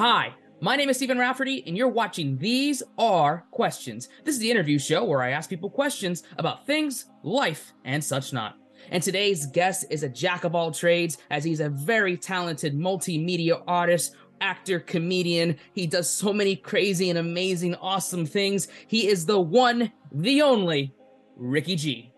Hi, 0.00 0.32
my 0.62 0.76
name 0.76 0.88
is 0.88 0.96
Stephen 0.96 1.18
Rafferty, 1.18 1.62
and 1.66 1.76
you're 1.76 1.86
watching 1.86 2.38
These 2.38 2.82
Are 2.96 3.44
Questions. 3.50 4.08
This 4.24 4.34
is 4.34 4.40
the 4.40 4.50
interview 4.50 4.78
show 4.78 5.04
where 5.04 5.20
I 5.20 5.32
ask 5.32 5.50
people 5.50 5.68
questions 5.68 6.22
about 6.38 6.64
things, 6.64 7.04
life, 7.22 7.74
and 7.84 8.02
such 8.02 8.32
not. 8.32 8.56
And 8.90 9.02
today's 9.02 9.44
guest 9.44 9.84
is 9.90 10.02
a 10.02 10.08
jack 10.08 10.44
of 10.44 10.54
all 10.54 10.70
trades, 10.70 11.18
as 11.28 11.44
he's 11.44 11.60
a 11.60 11.68
very 11.68 12.16
talented 12.16 12.74
multimedia 12.74 13.62
artist, 13.66 14.16
actor, 14.40 14.80
comedian. 14.80 15.58
He 15.74 15.86
does 15.86 16.08
so 16.08 16.32
many 16.32 16.56
crazy 16.56 17.10
and 17.10 17.18
amazing, 17.18 17.74
awesome 17.74 18.24
things. 18.24 18.68
He 18.86 19.06
is 19.06 19.26
the 19.26 19.38
one, 19.38 19.92
the 20.12 20.40
only 20.40 20.94
Ricky 21.36 21.76
G. 21.76 22.10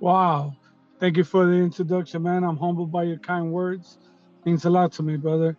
Wow. 0.00 0.56
Thank 0.98 1.18
you 1.18 1.24
for 1.24 1.44
the 1.44 1.52
introduction, 1.52 2.22
man. 2.22 2.42
I'm 2.42 2.56
humbled 2.56 2.90
by 2.90 3.02
your 3.02 3.18
kind 3.18 3.52
words. 3.52 3.98
Means 4.46 4.64
a 4.64 4.70
lot 4.70 4.92
to 4.92 5.02
me, 5.02 5.18
brother. 5.18 5.58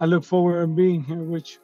I 0.00 0.06
look 0.06 0.24
forward 0.24 0.60
to 0.60 0.66
being 0.68 1.02
here 1.02 1.16
with 1.16 1.50
you. 1.50 1.58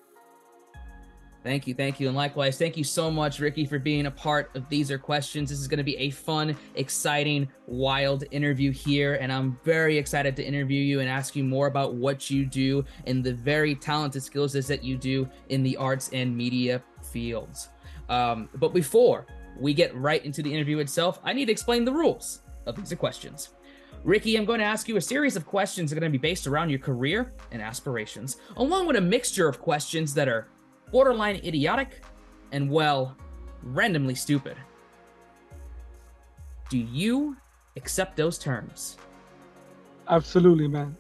Thank 1.45 1.67
you, 1.67 1.75
thank 1.75 2.01
you, 2.01 2.09
and 2.09 2.17
likewise, 2.17 2.57
thank 2.57 2.77
you 2.77 2.85
so 2.85 3.11
much, 3.11 3.39
Ricky, 3.39 3.67
for 3.67 3.79
being 3.79 4.07
a 4.07 4.11
part 4.11 4.51
of 4.57 4.67
These 4.71 4.91
Are 4.91 4.97
Questions. 4.97 5.51
This 5.51 5.61
is 5.61 5.69
going 5.69 5.79
to 5.79 5.85
be 5.85 5.97
a 5.99 6.09
fun, 6.09 6.57
exciting, 6.75 7.47
wild 7.67 8.25
interview 8.31 8.73
here, 8.73 9.17
and 9.17 9.31
I'm 9.31 9.59
very 9.63 9.99
excited 9.99 10.37
to 10.37 10.43
interview 10.43 10.81
you 10.81 11.01
and 11.01 11.09
ask 11.09 11.37
you 11.37 11.45
more 11.45 11.67
about 11.67 11.95
what 11.95 12.31
you 12.31 12.47
do 12.47 12.83
and 13.07 13.23
the 13.23 13.35
very 13.35 13.75
talented 13.75 14.23
skills 14.23 14.55
that 14.55 14.83
you 14.83 14.97
do 14.97 15.29
in 15.51 15.63
the 15.63 15.77
arts 15.77 16.09
and 16.15 16.35
media 16.35 16.83
fields. 17.13 17.69
Um, 18.09 18.49
but 18.55 18.73
before 18.73 19.27
we 19.61 19.75
get 19.75 19.95
right 19.95 20.25
into 20.25 20.43
the 20.43 20.53
interview 20.53 20.79
itself, 20.79 21.21
I 21.23 21.35
need 21.35 21.45
to 21.45 21.53
explain 21.53 21.85
the 21.85 21.93
rules 21.93 22.41
of 22.65 22.77
These 22.77 22.91
Are 22.91 22.97
Questions. 22.97 23.51
Ricky, 24.03 24.37
I'm 24.37 24.45
going 24.45 24.61
to 24.61 24.65
ask 24.65 24.89
you 24.89 24.97
a 24.97 25.01
series 25.01 25.37
of 25.37 25.47
questions 25.47 25.91
that 25.91 25.97
are 25.97 26.01
going 26.01 26.13
to 26.13 26.19
be 26.19 26.23
based 26.23 26.47
around 26.47 26.71
your 26.71 26.79
career 26.79 27.33
and 27.53 27.63
aspirations, 27.63 28.37
along 28.57 28.87
with 28.87 28.97
a 28.97 29.01
mixture 29.01 29.49
of 29.49 29.61
questions 29.61 30.13
that 30.15 30.29
are 30.29 30.49
borderline 30.91 31.37
idiotic, 31.37 32.03
and 32.53 32.71
well, 32.71 33.17
randomly 33.63 34.15
stupid. 34.15 34.57
Do 36.69 36.79
you 36.79 37.37
accept 37.77 38.17
those 38.17 38.39
terms? 38.39 38.99
Absolutely, 40.09 40.69
man. 40.69 40.97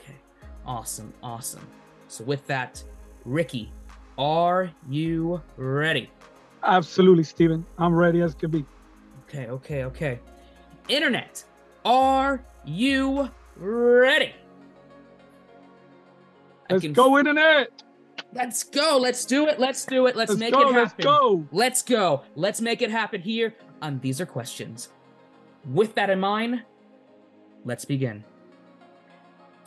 Okay, 0.00 0.16
awesome, 0.64 1.12
awesome. 1.22 1.66
So, 2.08 2.24
with 2.24 2.46
that, 2.46 2.82
Ricky, 3.24 3.72
are 4.16 4.70
you 4.88 5.42
ready? 5.56 6.10
Absolutely, 6.62 7.24
Steven. 7.24 7.64
I'm 7.78 7.94
ready 7.94 8.20
as 8.22 8.34
can 8.34 8.50
be. 8.50 8.64
Okay, 9.24 9.46
okay, 9.46 9.84
okay. 9.84 10.20
Internet, 10.88 11.44
are 11.84 12.44
you 12.64 13.30
ready? 13.56 14.34
Let's 16.70 16.86
go, 16.88 17.18
Internet! 17.18 17.82
Let's 18.32 18.62
go. 18.62 18.96
Let's 18.98 19.24
do 19.24 19.48
it. 19.48 19.58
Let's 19.58 19.84
do 19.84 20.06
it. 20.06 20.14
Let's, 20.14 20.30
let's 20.30 20.40
make 20.40 20.52
go, 20.52 20.60
it 20.60 20.72
happen. 20.72 20.80
Let's 20.82 21.04
go. 21.04 21.44
Let's 21.50 21.82
go. 21.82 22.22
Let's 22.36 22.60
make 22.60 22.80
it 22.80 22.90
happen 22.90 23.20
here 23.20 23.54
on 23.82 23.98
These 24.00 24.20
Are 24.20 24.26
Questions. 24.26 24.90
With 25.64 25.94
that 25.96 26.10
in 26.10 26.20
mind, 26.20 26.62
let's 27.64 27.84
begin. 27.84 28.24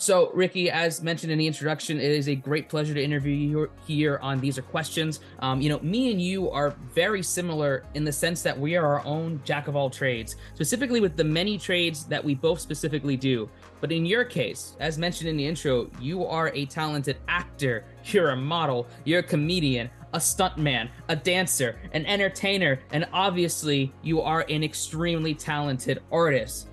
So, 0.03 0.31
Ricky, 0.33 0.69
as 0.69 1.01
mentioned 1.01 1.31
in 1.31 1.39
the 1.39 1.47
introduction, 1.47 1.97
it 1.97 2.11
is 2.11 2.27
a 2.27 2.35
great 2.35 2.67
pleasure 2.67 2.93
to 2.93 3.01
interview 3.01 3.33
you 3.33 3.71
here 3.87 4.19
on 4.21 4.41
These 4.41 4.57
Are 4.57 4.63
Questions. 4.63 5.21
Um, 5.39 5.61
you 5.61 5.69
know, 5.69 5.79
me 5.79 6.11
and 6.11 6.21
you 6.21 6.51
are 6.51 6.75
very 6.93 7.23
similar 7.23 7.85
in 7.93 8.03
the 8.03 8.11
sense 8.11 8.41
that 8.41 8.59
we 8.59 8.75
are 8.75 8.85
our 8.85 9.05
own 9.05 9.39
jack 9.45 9.69
of 9.69 9.77
all 9.77 9.89
trades, 9.89 10.35
specifically 10.55 10.99
with 10.99 11.15
the 11.15 11.23
many 11.23 11.57
trades 11.57 12.03
that 12.07 12.21
we 12.21 12.35
both 12.35 12.59
specifically 12.59 13.15
do. 13.15 13.49
But 13.79 13.93
in 13.93 14.05
your 14.05 14.25
case, 14.25 14.75
as 14.81 14.97
mentioned 14.97 15.29
in 15.29 15.37
the 15.37 15.47
intro, 15.47 15.89
you 16.01 16.25
are 16.25 16.49
a 16.49 16.65
talented 16.65 17.15
actor, 17.29 17.85
you're 18.03 18.31
a 18.31 18.35
model, 18.35 18.87
you're 19.05 19.21
a 19.21 19.23
comedian, 19.23 19.89
a 20.11 20.17
stuntman, 20.17 20.89
a 21.07 21.15
dancer, 21.15 21.77
an 21.93 22.05
entertainer, 22.07 22.81
and 22.91 23.07
obviously, 23.13 23.93
you 24.01 24.19
are 24.19 24.41
an 24.49 24.65
extremely 24.65 25.33
talented 25.33 26.01
artist. 26.11 26.67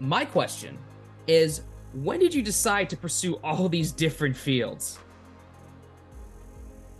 My 0.00 0.24
question 0.24 0.76
is 1.28 1.62
when 1.94 2.18
did 2.20 2.34
you 2.34 2.42
decide 2.42 2.88
to 2.90 2.96
pursue 2.96 3.38
all 3.44 3.68
these 3.68 3.92
different 3.92 4.36
fields? 4.36 4.98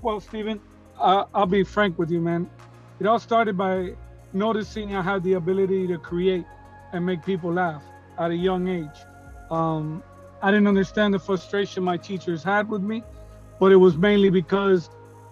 Well, 0.03 0.21
Stephen, 0.21 0.61
uh, 0.99 1.25
I'll 1.35 1.47
be 1.47 1.65
frank 1.65 1.99
with 1.99 2.11
you, 2.11 2.21
man. 2.21 2.51
It 3.01 3.07
all 3.07 3.19
started 3.19 3.57
by 3.57 3.95
noticing 4.33 4.95
I 4.95 5.03
had 5.03 5.23
the 5.23 5.35
ability 5.35 5.87
to 5.89 5.99
create 5.99 6.45
and 6.93 7.05
make 7.07 7.25
people 7.25 7.53
laugh 7.53 7.83
at 8.19 8.31
a 8.31 8.37
young 8.37 8.69
age. 8.69 8.99
Um, 9.51 10.03
I 10.43 10.51
didn't 10.51 10.67
understand 10.67 11.15
the 11.15 11.19
frustration 11.19 11.83
my 11.83 11.97
teachers 11.97 12.43
had 12.43 12.69
with 12.69 12.83
me, 12.83 13.03
but 13.61 13.73
it 13.73 13.77
was 13.77 13.97
mainly 13.97 14.29
because 14.29 14.91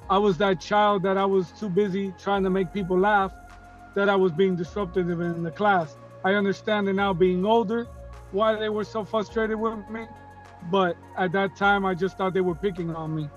I 0.09 0.19
was 0.19 0.38
that 0.38 0.60
child 0.60 1.03
that 1.03 1.19
I 1.19 1.25
was 1.25 1.50
too 1.53 1.69
busy 1.69 2.15
trying 2.19 2.44
to 2.44 2.50
make 2.50 2.72
people 2.72 2.98
laugh 2.98 3.32
that 3.94 4.09
I 4.09 4.16
was 4.16 4.32
being 4.32 4.56
disruptive 4.56 5.09
in 5.10 5.42
the 5.42 5.50
class. 5.50 5.97
I 6.25 6.34
understand 6.34 6.88
it 6.88 6.94
now 6.94 7.12
being 7.12 7.44
older 7.44 7.88
why 8.33 8.55
they 8.55 8.69
were 8.69 8.85
so 8.85 9.05
frustrated 9.05 9.59
with 9.59 9.89
me. 9.89 10.07
But 10.71 10.97
at 11.17 11.33
that 11.33 11.57
time, 11.57 11.85
I 11.85 11.95
just 11.95 12.19
thought 12.19 12.35
they 12.35 12.41
were 12.41 12.55
picking 12.55 12.95
on 12.95 13.15
me. 13.15 13.29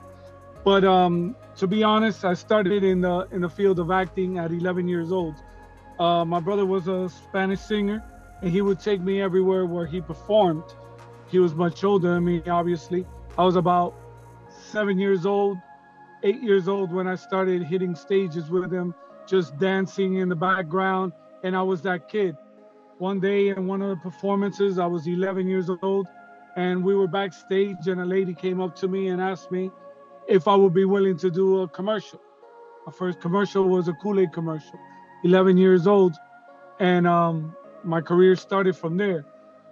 But 0.64 0.84
um, 0.84 1.36
to 1.58 1.68
be 1.68 1.84
honest, 1.84 2.26
I 2.26 2.34
started 2.34 2.84
in 2.84 3.02
the 3.02 3.28
in 3.32 3.42
the 3.42 3.50
field 3.50 3.80
of 3.80 3.92
acting 3.92 4.38
at 4.38 4.52
11 4.52 4.88
years 4.88 5.12
old. 5.12 5.36
Uh, 6.00 6.26
my 6.26 6.40
brother 6.40 6.66
was 6.66 6.88
a 6.88 7.10
Spanish 7.10 7.60
singer, 7.60 8.04
and 8.42 8.52
he 8.52 8.62
would 8.62 8.80
take 8.80 9.02
me 9.02 9.22
everywhere 9.22 9.66
where 9.66 9.86
he 9.86 10.02
performed. 10.02 10.64
He 11.30 11.40
was 11.40 11.54
much 11.54 11.84
older 11.84 12.14
than 12.14 12.26
me, 12.26 12.42
obviously. 12.48 13.06
I 13.38 13.44
was 13.44 13.56
about 13.56 13.94
seven 14.50 15.00
years 15.00 15.26
old, 15.26 15.58
eight 16.24 16.42
years 16.42 16.68
old 16.68 16.92
when 16.92 17.08
I 17.08 17.16
started 17.16 17.64
hitting 17.64 17.96
stages 17.96 18.50
with 18.50 18.72
him, 18.72 18.94
just 19.28 19.58
dancing 19.58 20.16
in 20.16 20.30
the 20.30 20.36
background, 20.36 21.14
and 21.44 21.56
I 21.56 21.62
was 21.62 21.82
that 21.84 22.08
kid 22.10 22.38
one 23.04 23.20
day 23.20 23.50
in 23.50 23.68
one 23.68 23.82
of 23.82 23.90
the 23.90 23.98
performances, 23.98 24.80
I 24.80 24.86
was 24.86 25.06
11 25.06 25.46
years 25.46 25.70
old, 25.82 26.08
and 26.56 26.82
we 26.82 26.96
were 26.96 27.06
backstage, 27.06 27.88
and 27.88 28.00
a 28.00 28.06
lady 28.06 28.34
came 28.34 28.62
up 28.62 28.78
to 28.78 28.88
me 28.88 29.10
and 29.10 29.22
asked 29.22 29.52
me 29.52 29.72
if 30.30 30.48
I 30.48 30.56
would 30.56 30.74
be 30.74 30.86
willing 30.86 31.18
to 31.18 31.30
do 31.30 31.64
a 31.64 31.68
commercial. 31.68 32.22
My 32.86 32.94
first 32.94 33.20
commercial 33.20 33.68
was 33.68 33.90
a 33.90 33.94
Kool 34.02 34.22
Aid 34.22 34.32
commercial, 34.32 34.80
11 35.26 35.58
years 35.58 35.86
old, 35.86 36.16
and 36.80 37.06
um, 37.06 37.54
my 37.84 38.00
career 38.00 38.38
started 38.38 38.74
from 38.74 38.96
there. 38.96 39.26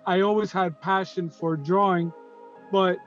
I 0.06 0.20
always 0.20 0.52
had 0.52 0.82
passion 0.82 1.30
for 1.30 1.56
drawing, 1.56 2.12
but 2.70 2.98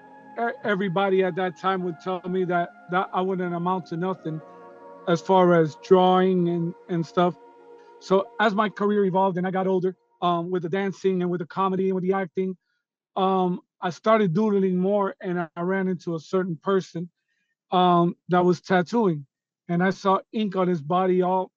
everybody 0.64 1.22
at 1.22 1.34
that 1.36 1.58
time 1.58 1.82
would 1.82 2.00
tell 2.02 2.22
me 2.26 2.44
that, 2.46 2.70
that 2.92 3.10
I 3.12 3.20
wouldn't 3.20 3.54
amount 3.54 3.84
to 3.88 3.98
nothing 3.98 4.40
as 5.06 5.20
far 5.20 5.60
as 5.60 5.76
drawing 5.82 6.48
and, 6.48 6.74
and 6.88 7.04
stuff. 7.04 7.34
So 8.00 8.28
as 8.40 8.54
my 8.54 8.70
career 8.70 9.04
evolved 9.04 9.36
and 9.36 9.46
I 9.46 9.50
got 9.50 9.66
older, 9.66 9.94
um, 10.24 10.50
with 10.50 10.62
the 10.62 10.70
dancing 10.70 11.20
and 11.20 11.30
with 11.30 11.40
the 11.40 11.46
comedy 11.46 11.86
and 11.86 11.94
with 11.94 12.04
the 12.04 12.14
acting, 12.14 12.56
um, 13.14 13.60
I 13.80 13.90
started 13.90 14.32
doodling 14.32 14.78
more 14.78 15.14
and 15.20 15.38
I 15.54 15.60
ran 15.60 15.86
into 15.86 16.14
a 16.14 16.20
certain 16.20 16.56
person 16.56 17.10
um, 17.70 18.16
that 18.30 18.44
was 18.44 18.62
tattooing. 18.62 19.26
And 19.68 19.82
I 19.82 19.90
saw 19.90 20.20
ink 20.32 20.56
on 20.56 20.68
his 20.68 20.80
body 20.80 21.22
all 21.22 21.50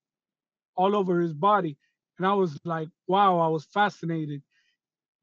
all 0.75 0.95
over 0.95 1.21
his 1.21 1.33
body. 1.33 1.77
And 2.17 2.27
I 2.27 2.33
was 2.33 2.59
like, 2.65 2.89
wow, 3.07 3.39
I 3.39 3.47
was 3.47 3.65
fascinated. 3.65 4.43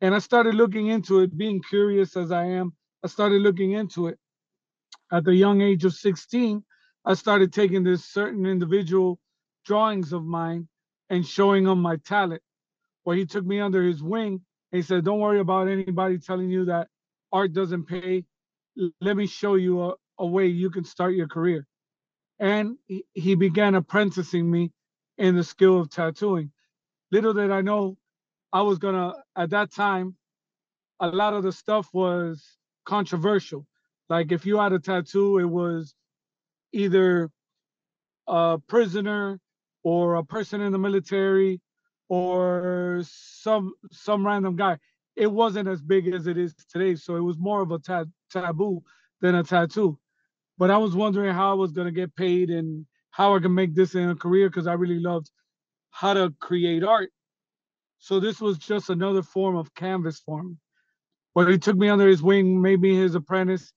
And 0.00 0.14
I 0.14 0.18
started 0.18 0.54
looking 0.54 0.88
into 0.88 1.20
it, 1.20 1.36
being 1.36 1.62
curious 1.62 2.16
as 2.16 2.32
I 2.32 2.44
am. 2.46 2.72
I 3.04 3.08
started 3.08 3.42
looking 3.42 3.72
into 3.72 4.08
it. 4.08 4.18
At 5.12 5.24
the 5.24 5.34
young 5.34 5.60
age 5.60 5.84
of 5.84 5.94
16, 5.94 6.64
I 7.04 7.14
started 7.14 7.52
taking 7.52 7.84
this 7.84 8.04
certain 8.06 8.46
individual 8.46 9.20
drawings 9.66 10.12
of 10.12 10.24
mine 10.24 10.68
and 11.10 11.26
showing 11.26 11.64
them 11.64 11.80
my 11.82 11.96
talent 11.96 12.42
where 13.04 13.16
he 13.16 13.26
took 13.26 13.44
me 13.46 13.60
under 13.60 13.82
his 13.82 14.02
wing 14.02 14.40
he 14.74 14.82
said, 14.82 15.04
Don't 15.04 15.20
worry 15.20 15.38
about 15.38 15.68
anybody 15.68 16.18
telling 16.18 16.50
you 16.50 16.64
that 16.64 16.88
art 17.32 17.52
doesn't 17.52 17.84
pay. 17.84 18.24
Let 19.00 19.16
me 19.16 19.26
show 19.26 19.54
you 19.54 19.80
a, 19.82 19.94
a 20.18 20.26
way 20.26 20.48
you 20.48 20.68
can 20.68 20.84
start 20.84 21.14
your 21.14 21.28
career. 21.28 21.64
And 22.40 22.76
he, 22.86 23.04
he 23.12 23.34
began 23.36 23.76
apprenticing 23.76 24.50
me 24.50 24.72
in 25.16 25.36
the 25.36 25.44
skill 25.44 25.80
of 25.80 25.90
tattooing. 25.90 26.50
Little 27.12 27.34
did 27.34 27.52
I 27.52 27.60
know 27.60 27.96
I 28.52 28.62
was 28.62 28.78
gonna, 28.78 29.14
at 29.36 29.50
that 29.50 29.72
time, 29.72 30.16
a 30.98 31.06
lot 31.06 31.34
of 31.34 31.44
the 31.44 31.52
stuff 31.52 31.88
was 31.92 32.44
controversial. 32.84 33.64
Like 34.08 34.32
if 34.32 34.44
you 34.44 34.58
had 34.58 34.72
a 34.72 34.80
tattoo, 34.80 35.38
it 35.38 35.44
was 35.44 35.94
either 36.72 37.30
a 38.26 38.58
prisoner 38.66 39.38
or 39.84 40.16
a 40.16 40.24
person 40.24 40.60
in 40.60 40.72
the 40.72 40.78
military 40.78 41.60
or 42.14 43.02
some 43.04 43.74
some 43.92 44.26
random 44.26 44.56
guy. 44.56 44.78
It 45.16 45.28
wasn't 45.32 45.68
as 45.68 45.82
big 45.82 46.08
as 46.08 46.26
it 46.26 46.38
is 46.38 46.54
today, 46.72 46.96
so 46.96 47.16
it 47.16 47.20
was 47.20 47.38
more 47.38 47.62
of 47.62 47.72
a 47.72 47.78
ta- 47.78 48.06
taboo 48.30 48.82
than 49.20 49.36
a 49.36 49.44
tattoo. 49.44 49.98
But 50.58 50.70
I 50.70 50.78
was 50.78 50.96
wondering 50.96 51.34
how 51.34 51.50
I 51.52 51.54
was 51.54 51.72
gonna 51.72 51.92
get 51.92 52.16
paid 52.16 52.50
and 52.50 52.86
how 53.10 53.36
I 53.36 53.40
can 53.40 53.54
make 53.54 53.74
this 53.74 53.94
in 53.94 54.10
a 54.10 54.16
career 54.16 54.48
because 54.50 54.66
I 54.68 54.74
really 54.74 55.00
loved 55.00 55.30
how 55.90 56.14
to 56.14 56.34
create 56.40 56.84
art. 56.84 57.10
So 57.98 58.20
this 58.20 58.40
was 58.40 58.58
just 58.58 58.90
another 58.90 59.22
form 59.22 59.56
of 59.56 59.74
canvas 59.74 60.20
for 60.20 60.42
me. 60.42 60.56
Where 61.34 61.48
he 61.50 61.58
took 61.58 61.76
me 61.76 61.88
under 61.90 62.08
his 62.08 62.22
wing, 62.22 62.62
made 62.62 62.80
me 62.80 62.96
his 62.96 63.14
apprentice. 63.16 63.72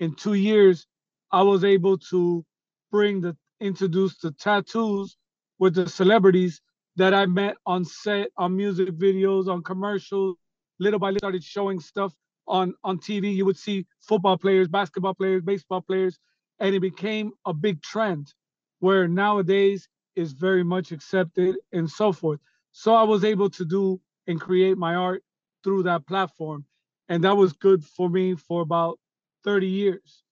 in 0.00 0.14
two 0.16 0.34
years, 0.34 0.86
I 1.32 1.42
was 1.42 1.64
able 1.64 1.98
to 2.10 2.44
bring 2.92 3.22
the 3.22 3.36
introduce 3.60 4.18
the 4.18 4.32
tattoos 4.32 5.16
with 5.58 5.74
the 5.74 5.88
celebrities 5.88 6.60
that 6.96 7.14
I 7.14 7.26
met 7.26 7.56
on 7.66 7.84
set, 7.84 8.30
on 8.36 8.56
music 8.56 8.88
videos, 8.90 9.48
on 9.48 9.62
commercials. 9.62 10.36
Little 10.78 10.98
by 10.98 11.08
little, 11.08 11.20
started 11.20 11.44
showing 11.44 11.80
stuff 11.80 12.14
on 12.46 12.74
on 12.84 12.98
TV. 12.98 13.34
You 13.34 13.44
would 13.44 13.58
see 13.58 13.86
football 14.00 14.38
players, 14.38 14.68
basketball 14.68 15.14
players, 15.14 15.42
baseball 15.42 15.82
players, 15.82 16.18
and 16.58 16.74
it 16.74 16.80
became 16.80 17.32
a 17.46 17.52
big 17.52 17.82
trend 17.82 18.32
where 18.80 19.06
nowadays 19.06 19.88
is 20.16 20.32
very 20.32 20.64
much 20.64 20.92
accepted 20.92 21.56
and 21.72 21.88
so 21.88 22.12
forth. 22.12 22.40
So 22.72 22.94
I 22.94 23.02
was 23.02 23.24
able 23.24 23.50
to 23.50 23.64
do 23.64 24.00
and 24.26 24.40
create 24.40 24.78
my 24.78 24.94
art 24.94 25.22
through 25.64 25.84
that 25.84 26.06
platform. 26.06 26.64
And 27.08 27.24
that 27.24 27.36
was 27.36 27.52
good 27.52 27.84
for 27.84 28.08
me 28.08 28.34
for 28.34 28.62
about 28.62 28.98
30 29.44 29.66
years. 29.66 30.22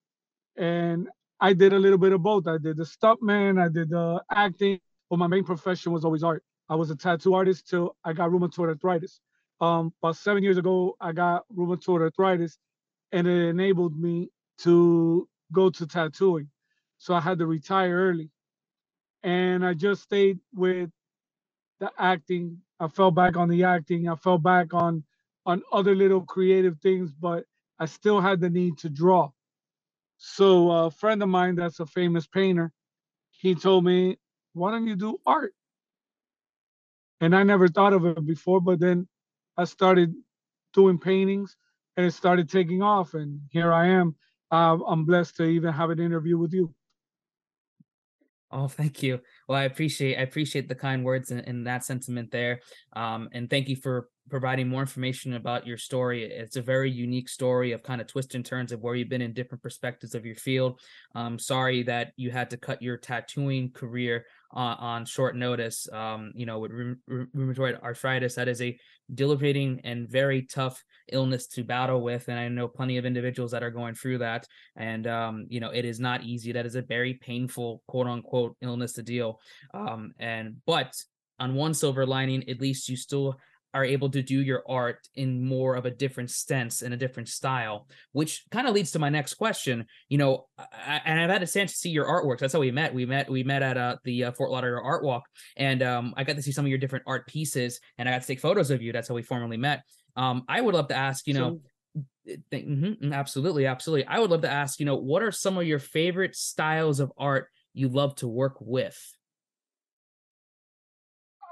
And 0.56 1.08
I 1.40 1.52
did 1.52 1.72
a 1.72 1.78
little 1.78 1.98
bit 1.98 2.12
of 2.12 2.22
both. 2.22 2.46
I 2.46 2.58
did 2.58 2.76
the 2.76 2.84
stuntman, 2.84 3.60
I 3.60 3.68
did 3.68 3.90
the 3.90 4.22
acting, 4.30 4.80
but 5.10 5.18
my 5.18 5.26
main 5.26 5.44
profession 5.44 5.92
was 5.92 6.04
always 6.04 6.24
art. 6.24 6.44
I 6.68 6.74
was 6.76 6.90
a 6.90 6.96
tattoo 6.96 7.34
artist 7.34 7.68
till 7.68 7.96
I 8.04 8.12
got 8.12 8.30
rheumatoid 8.30 8.68
arthritis. 8.68 9.20
Um, 9.60 9.92
about 10.02 10.16
seven 10.16 10.42
years 10.42 10.58
ago, 10.58 10.96
I 11.00 11.12
got 11.12 11.44
rheumatoid 11.56 12.02
arthritis, 12.02 12.58
and 13.12 13.26
it 13.26 13.48
enabled 13.48 13.98
me 13.98 14.30
to 14.60 15.28
go 15.52 15.70
to 15.70 15.86
tattooing. 15.86 16.50
So 16.98 17.14
I 17.14 17.20
had 17.20 17.38
to 17.38 17.46
retire 17.46 17.96
early, 17.96 18.30
and 19.22 19.64
I 19.64 19.74
just 19.74 20.02
stayed 20.02 20.40
with 20.54 20.90
the 21.80 21.90
acting. 21.98 22.58
I 22.80 22.88
fell 22.88 23.10
back 23.10 23.36
on 23.36 23.48
the 23.48 23.64
acting. 23.64 24.08
I 24.08 24.16
fell 24.16 24.38
back 24.38 24.74
on 24.74 25.04
on 25.46 25.62
other 25.72 25.94
little 25.94 26.22
creative 26.22 26.78
things, 26.80 27.12
but 27.12 27.44
I 27.78 27.86
still 27.86 28.20
had 28.20 28.40
the 28.40 28.50
need 28.50 28.78
to 28.78 28.90
draw. 28.90 29.30
So 30.18 30.70
a 30.70 30.90
friend 30.90 31.22
of 31.22 31.28
mine 31.28 31.56
that's 31.56 31.80
a 31.80 31.86
famous 31.86 32.26
painter, 32.26 32.72
he 33.30 33.54
told 33.54 33.84
me, 33.84 34.18
"Why 34.58 34.70
don't 34.70 34.86
you 34.86 34.96
do 34.96 35.20
art?" 35.26 35.54
And 37.20 37.34
I 37.34 37.42
never 37.42 37.68
thought 37.68 37.92
of 37.92 38.04
it 38.04 38.24
before, 38.26 38.60
but 38.60 38.78
then 38.80 39.08
I 39.56 39.64
started 39.64 40.14
doing 40.72 40.98
paintings, 40.98 41.56
and 41.96 42.06
it 42.06 42.12
started 42.12 42.48
taking 42.48 42.82
off, 42.82 43.14
and 43.14 43.40
here 43.50 43.72
I 43.72 43.88
am. 43.88 44.14
Uh, 44.50 44.78
I'm 44.86 45.04
blessed 45.04 45.36
to 45.36 45.44
even 45.44 45.72
have 45.72 45.90
an 45.90 46.00
interview 46.00 46.38
with 46.38 46.52
you. 46.52 46.74
Oh, 48.50 48.68
thank 48.68 49.02
you. 49.02 49.20
Well, 49.46 49.58
I 49.58 49.64
appreciate 49.64 50.16
I 50.16 50.22
appreciate 50.22 50.68
the 50.68 50.74
kind 50.74 51.04
words 51.04 51.30
and, 51.30 51.46
and 51.46 51.66
that 51.66 51.84
sentiment 51.84 52.30
there. 52.30 52.60
Um, 52.94 53.28
and 53.32 53.50
thank 53.50 53.68
you 53.68 53.76
for 53.76 54.08
providing 54.30 54.68
more 54.68 54.80
information 54.80 55.34
about 55.34 55.66
your 55.66 55.76
story. 55.76 56.24
It's 56.24 56.56
a 56.56 56.62
very 56.62 56.90
unique 56.90 57.28
story 57.28 57.72
of 57.72 57.82
kind 57.82 58.00
of 58.00 58.06
twists 58.06 58.34
and 58.34 58.44
turns 58.44 58.72
of 58.72 58.80
where 58.80 58.94
you've 58.94 59.08
been 59.08 59.22
in 59.22 59.34
different 59.34 59.62
perspectives 59.62 60.14
of 60.14 60.24
your 60.24 60.36
field. 60.36 60.80
I'm 61.14 61.38
sorry 61.38 61.82
that 61.84 62.12
you 62.16 62.30
had 62.30 62.50
to 62.50 62.56
cut 62.56 62.80
your 62.80 62.96
tattooing 62.96 63.70
career 63.72 64.24
on, 64.50 64.76
on 64.78 65.04
short 65.04 65.36
notice. 65.36 65.88
Um, 65.92 66.32
you 66.34 66.46
know, 66.46 66.58
with 66.58 66.72
rheumatoid 67.08 67.82
arthritis, 67.82 68.34
that 68.34 68.48
is 68.48 68.62
a 68.62 68.78
debilitating 69.14 69.80
and 69.84 70.08
very 70.08 70.42
tough 70.42 70.82
illness 71.12 71.46
to 71.48 71.64
battle 71.64 72.02
with. 72.02 72.28
And 72.28 72.38
I 72.38 72.48
know 72.48 72.68
plenty 72.68 72.98
of 72.98 73.06
individuals 73.06 73.52
that 73.52 73.62
are 73.62 73.70
going 73.70 73.94
through 73.94 74.18
that. 74.18 74.46
And, 74.76 75.06
um, 75.06 75.46
you 75.48 75.60
know, 75.60 75.70
it 75.70 75.84
is 75.84 75.98
not 76.00 76.24
easy. 76.24 76.52
That 76.52 76.66
is 76.66 76.74
a 76.74 76.82
very 76.82 77.14
painful, 77.14 77.82
quote 77.86 78.06
unquote, 78.06 78.56
illness 78.60 78.92
to 78.94 79.02
deal. 79.02 79.40
Um, 79.72 80.12
and, 80.18 80.56
but 80.66 80.94
on 81.38 81.54
one 81.54 81.74
silver 81.74 82.04
lining, 82.04 82.48
at 82.48 82.60
least 82.60 82.88
you 82.88 82.96
still 82.96 83.38
are 83.78 83.84
able 83.84 84.10
to 84.10 84.22
do 84.22 84.42
your 84.42 84.64
art 84.68 85.06
in 85.14 85.44
more 85.44 85.76
of 85.76 85.86
a 85.86 85.90
different 85.90 86.30
stance 86.30 86.82
and 86.82 86.92
a 86.92 86.96
different 86.96 87.28
style, 87.28 87.86
which 88.10 88.44
kind 88.50 88.66
of 88.66 88.74
leads 88.74 88.90
to 88.90 88.98
my 88.98 89.08
next 89.08 89.34
question. 89.34 89.86
You 90.08 90.18
know, 90.18 90.46
I, 90.58 91.00
and 91.04 91.20
I've 91.20 91.30
had 91.30 91.44
a 91.44 91.46
chance 91.46 91.72
to 91.72 91.78
see 91.78 91.90
your 91.90 92.06
artworks. 92.06 92.40
That's 92.40 92.52
how 92.52 92.58
we 92.58 92.72
met. 92.72 92.92
We 92.92 93.06
met 93.06 93.30
we 93.30 93.44
met 93.44 93.62
at 93.62 93.76
uh, 93.76 93.96
the 94.02 94.24
uh, 94.24 94.32
Fort 94.32 94.50
Lauderdale 94.50 94.82
Art 94.84 95.04
Walk, 95.04 95.22
and 95.56 95.80
um, 95.82 96.12
I 96.16 96.24
got 96.24 96.36
to 96.36 96.42
see 96.42 96.50
some 96.50 96.64
of 96.64 96.68
your 96.68 96.78
different 96.78 97.04
art 97.06 97.28
pieces, 97.28 97.78
and 97.98 98.08
I 98.08 98.12
got 98.12 98.22
to 98.22 98.26
take 98.26 98.40
photos 98.40 98.72
of 98.72 98.82
you. 98.82 98.92
That's 98.92 99.08
how 99.08 99.14
we 99.14 99.22
formally 99.22 99.56
met. 99.56 99.84
Um, 100.16 100.42
I 100.48 100.60
would 100.60 100.74
love 100.74 100.88
to 100.88 100.96
ask, 100.96 101.28
you 101.28 101.34
know. 101.34 101.60
So, 102.26 102.34
mm-hmm, 102.52 102.64
mm-hmm, 102.64 103.12
absolutely, 103.12 103.66
absolutely. 103.66 104.06
I 104.06 104.18
would 104.18 104.30
love 104.30 104.42
to 104.42 104.50
ask, 104.50 104.80
you 104.80 104.86
know, 104.86 104.96
what 104.96 105.22
are 105.22 105.30
some 105.30 105.56
of 105.56 105.66
your 105.66 105.78
favorite 105.78 106.34
styles 106.34 106.98
of 106.98 107.12
art 107.16 107.46
you 107.74 107.88
love 107.88 108.16
to 108.16 108.26
work 108.26 108.56
with? 108.60 108.98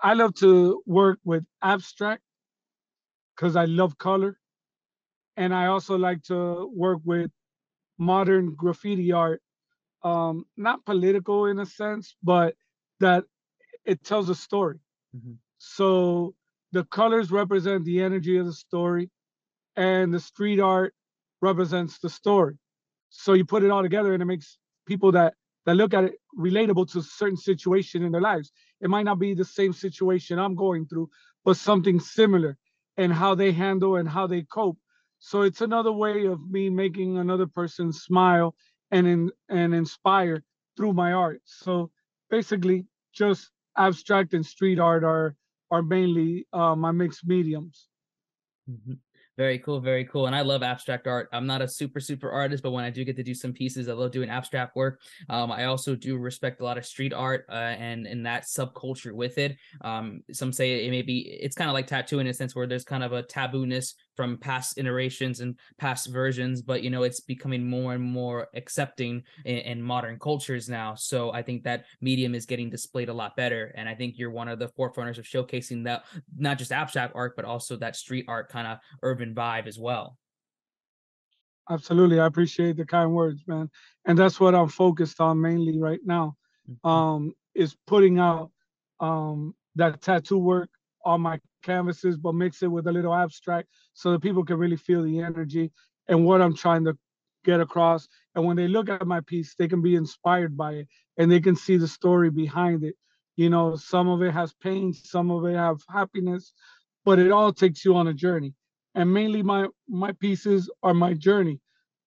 I 0.06 0.12
love 0.14 0.35
to 0.35 0.85
work 0.87 1.19
with 1.25 1.44
abstract 1.62 2.23
because 3.35 3.56
I 3.56 3.64
love 3.64 3.99
color. 3.99 4.38
And 5.37 5.53
I 5.53 5.67
also 5.67 5.99
like 5.99 6.23
to 6.25 6.70
work 6.73 7.00
with 7.05 7.32
modern 7.99 8.55
graffiti 8.55 9.11
art, 9.11 9.43
um, 10.05 10.44
not 10.56 10.85
political 10.85 11.47
in 11.47 11.58
a 11.58 11.67
sense, 11.67 12.14
but 12.23 12.55
that 13.00 13.25
it 13.85 14.05
tells 14.05 14.31
a 14.31 14.37
story. 14.37 14.79
Mm-hmm. 15.17 15.32
So 15.58 16.37
the 16.70 16.85
colors 16.85 17.32
represent 17.32 17.85
the 17.85 18.00
energy 18.00 18.37
of 18.37 18.47
the 18.47 18.52
story, 18.52 19.11
and 19.75 20.14
the 20.14 20.20
street 20.20 20.61
art 20.61 20.94
represents 21.43 21.99
the 21.99 22.11
story. 22.11 22.55
So 23.11 23.32
you 23.32 23.44
put 23.44 23.64
it 23.64 23.73
all 23.73 23.82
together, 23.82 24.12
and 24.12 24.23
it 24.23 24.26
makes 24.26 24.56
people 24.87 25.11
that 25.12 25.35
that 25.64 25.75
look 25.75 25.94
at 25.94 26.05
it 26.05 26.14
relatable 26.38 26.93
to 26.93 27.00
a 27.00 27.02
certain 27.02 27.37
situation 27.37 28.05
in 28.05 28.12
their 28.12 28.20
lives. 28.20 28.52
It 28.81 28.90
might 28.90 29.05
not 29.05 29.19
be 29.19 29.34
the 29.34 29.44
same 29.44 29.73
situation 29.73 30.38
I'm 30.38 30.55
going 30.55 30.87
through, 30.87 31.11
but 31.44 31.56
something 31.56 32.00
similar 32.00 32.58
and 32.96 33.12
how 33.12 33.34
they 33.34 33.52
handle 33.52 33.96
and 33.96 34.08
how 34.08 34.26
they 34.26 34.43
cope. 34.43 34.78
So 35.19 35.43
it's 35.43 35.61
another 35.61 35.93
way 35.93 36.26
of 36.26 36.40
me 36.50 36.70
making 36.70 37.19
another 37.19 37.46
person 37.46 37.93
smile 37.93 38.55
and 38.90 39.06
in, 39.06 39.31
and 39.49 39.75
inspire 39.75 40.43
through 40.76 40.93
my 40.93 41.12
art. 41.12 41.40
So 41.44 41.90
basically, 42.31 42.87
just 43.12 43.50
abstract 43.76 44.34
and 44.34 44.44
street 44.44 44.78
art 44.78 45.05
are 45.05 45.37
are 45.70 45.82
mainly 45.82 46.46
uh, 46.52 46.76
my 46.76 46.93
mixed 46.93 47.26
mediums. 47.26 47.88
Mm-hmm. 48.70 48.94
Very 49.37 49.59
cool, 49.59 49.81
very 49.81 50.05
cool. 50.06 50.27
And 50.27 50.35
I 50.35 50.41
love 50.41 50.62
abstract 50.62 51.06
art. 51.06 51.29
I'm 51.31 51.47
not 51.47 51.61
a 51.61 51.69
super, 51.69 52.00
super 52.00 52.31
artist, 52.31 52.62
but 52.62 52.71
when 52.71 52.85
I 52.85 52.91
do 52.91 53.05
get 53.05 53.17
to 53.17 53.23
do 53.23 53.35
some 53.35 53.53
pieces, 53.53 53.87
I 53.87 53.93
love 53.93 54.11
doing 54.11 54.31
abstract 54.31 54.75
work. 54.75 55.03
Um, 55.29 55.53
I 55.53 55.65
also 55.65 55.94
do 55.94 56.17
respect 56.17 56.62
a 56.62 56.65
lot 56.65 56.79
of 56.79 56.87
street 56.87 57.12
art 57.12 57.44
uh, 57.50 57.53
and 57.79 58.06
and 58.06 58.25
that 58.25 58.44
subculture 58.44 59.12
with 59.12 59.37
it. 59.37 59.56
Um, 59.83 60.23
some 60.33 60.55
say 60.55 60.87
it 60.87 60.91
may 60.91 61.03
be 61.03 61.38
it's 61.41 61.55
kind 61.55 61.69
of 61.69 61.75
like 61.75 61.87
tattooing 61.87 62.27
in 62.27 62.31
a 62.31 62.35
sense 62.35 62.56
where 62.56 62.67
there's 62.67 62.85
kind 62.85 63.05
of 63.05 63.12
a 63.12 63.23
tabooness 63.25 63.93
from 64.17 64.39
past 64.39 64.79
iterations 64.79 65.40
and 65.40 65.59
past 65.79 66.09
versions, 66.09 66.62
but 66.62 66.83
you 66.83 66.90
know 66.90 67.02
it's 67.02 67.21
becoming 67.21 67.69
more 67.69 67.95
and 67.95 68.02
more 68.02 68.49
accepting 68.55 69.23
in, 69.45 69.59
in 69.59 69.83
modern 69.83 70.19
cultures 70.19 70.69
now. 70.69 70.95
So 70.95 71.33
I 71.33 71.43
think 71.43 71.62
that 71.64 71.85
medium 72.00 72.35
is 72.35 72.47
getting 72.47 72.71
displayed 72.71 73.09
a 73.09 73.14
lot 73.14 73.37
better, 73.37 73.73
and 73.76 73.88
I 73.88 73.95
think 73.95 74.19
you're 74.19 74.31
one 74.31 74.49
of 74.49 74.59
the 74.59 74.69
forerunners 74.69 75.19
of 75.19 75.25
showcasing 75.25 75.85
that 75.85 76.05
not 76.37 76.59
just 76.59 76.73
abstract 76.73 77.14
art, 77.14 77.37
but 77.37 77.45
also 77.45 77.76
that 77.76 77.97
street 77.97 78.25
art 78.29 78.49
kind 78.49 78.67
of 78.67 78.79
urban 79.02 79.35
vibe 79.35 79.67
as 79.67 79.79
well. 79.79 80.17
Absolutely, 81.69 82.21
I 82.21 82.26
appreciate 82.26 82.76
the 82.76 82.87
kind 82.87 83.12
words, 83.12 83.43
man, 83.47 83.71
and 84.07 84.19
that's 84.19 84.40
what 84.40 84.55
I'm 84.55 84.69
focused 84.69 85.21
on 85.21 85.40
mainly 85.40 85.79
right 85.79 86.00
now. 86.05 86.37
Mm-hmm. 86.69 86.88
Um, 86.88 87.33
is 87.55 87.76
putting 87.87 88.19
out 88.19 88.50
um 89.00 89.55
that 89.76 90.00
tattoo 90.00 90.38
work 90.38 90.71
on 91.07 91.21
my 91.23 91.39
canvases, 91.63 92.17
but 92.17 92.35
mix 92.35 92.63
it 92.63 92.67
with 92.67 92.87
a 92.89 92.93
little 92.93 93.15
abstract 93.15 93.69
so 93.95 94.13
that 94.13 94.23
people 94.23 94.45
can 94.45 94.59
really 94.59 94.77
feel 94.77 95.03
the 95.03 95.21
energy 95.21 95.71
and 96.09 96.25
what 96.27 96.43
I'm 96.43 96.55
trying 96.55 96.85
to 96.85 96.97
get 97.45 97.61
across. 97.61 98.09
And 98.35 98.45
when 98.45 98.57
they 98.57 98.69
look 98.69 98.89
at 98.91 99.07
my 99.07 99.21
piece, 99.21 99.55
they 99.55 99.69
can 99.69 99.81
be 99.81 99.95
inspired 99.95 100.57
by 100.57 100.73
it 100.73 100.89
and 101.17 101.31
they 101.31 101.41
can 101.41 101.57
see 101.57 101.77
the 101.79 101.89
story 101.89 102.31
behind 102.31 102.85
it. 102.85 102.97
You 103.37 103.51
know, 103.51 103.77
some 103.77 104.09
of 104.09 104.23
it 104.23 104.33
has 104.33 104.53
pain, 104.55 104.93
some 104.93 105.31
of 105.31 105.47
it 105.47 105.55
have 105.55 105.79
happiness, 105.89 106.53
but 107.05 107.19
it 107.19 107.31
all 107.31 107.53
takes 107.53 107.85
you 107.85 107.95
on 107.97 108.09
a 108.09 108.15
journey. 108.15 108.55
And 108.95 109.13
mainly 109.13 109.43
my 109.43 109.69
my 109.89 110.13
pieces 110.13 110.71
are 110.83 110.95
my 110.95 111.15
journey. 111.15 111.61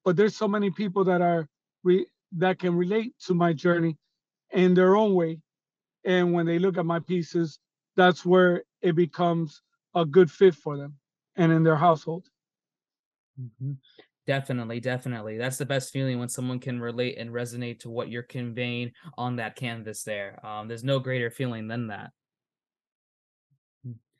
But 0.03 0.17
there's 0.17 0.35
so 0.35 0.47
many 0.47 0.71
people 0.71 1.03
that 1.05 1.21
are 1.21 1.47
re, 1.83 2.05
that 2.37 2.59
can 2.59 2.75
relate 2.75 3.13
to 3.27 3.33
my 3.33 3.53
journey 3.53 3.97
in 4.51 4.73
their 4.73 4.95
own 4.95 5.13
way. 5.13 5.39
And 6.03 6.33
when 6.33 6.45
they 6.45 6.59
look 6.59 6.77
at 6.77 6.85
my 6.85 6.99
pieces, 6.99 7.59
that's 7.95 8.25
where 8.25 8.63
it 8.81 8.95
becomes 8.95 9.61
a 9.95 10.05
good 10.05 10.31
fit 10.31 10.55
for 10.55 10.77
them 10.77 10.95
and 11.35 11.51
in 11.51 11.63
their 11.63 11.75
household. 11.75 12.27
Mm-hmm. 13.39 13.73
Definitely, 14.27 14.79
definitely. 14.79 15.37
That's 15.37 15.57
the 15.57 15.65
best 15.65 15.91
feeling 15.91 16.19
when 16.19 16.29
someone 16.29 16.59
can 16.59 16.79
relate 16.79 17.17
and 17.17 17.31
resonate 17.31 17.79
to 17.79 17.89
what 17.89 18.09
you're 18.09 18.21
conveying 18.21 18.91
on 19.17 19.37
that 19.37 19.55
canvas 19.55 20.03
there. 20.03 20.45
Um, 20.45 20.67
there's 20.67 20.83
no 20.83 20.99
greater 20.99 21.31
feeling 21.31 21.67
than 21.67 21.87
that. 21.87 22.11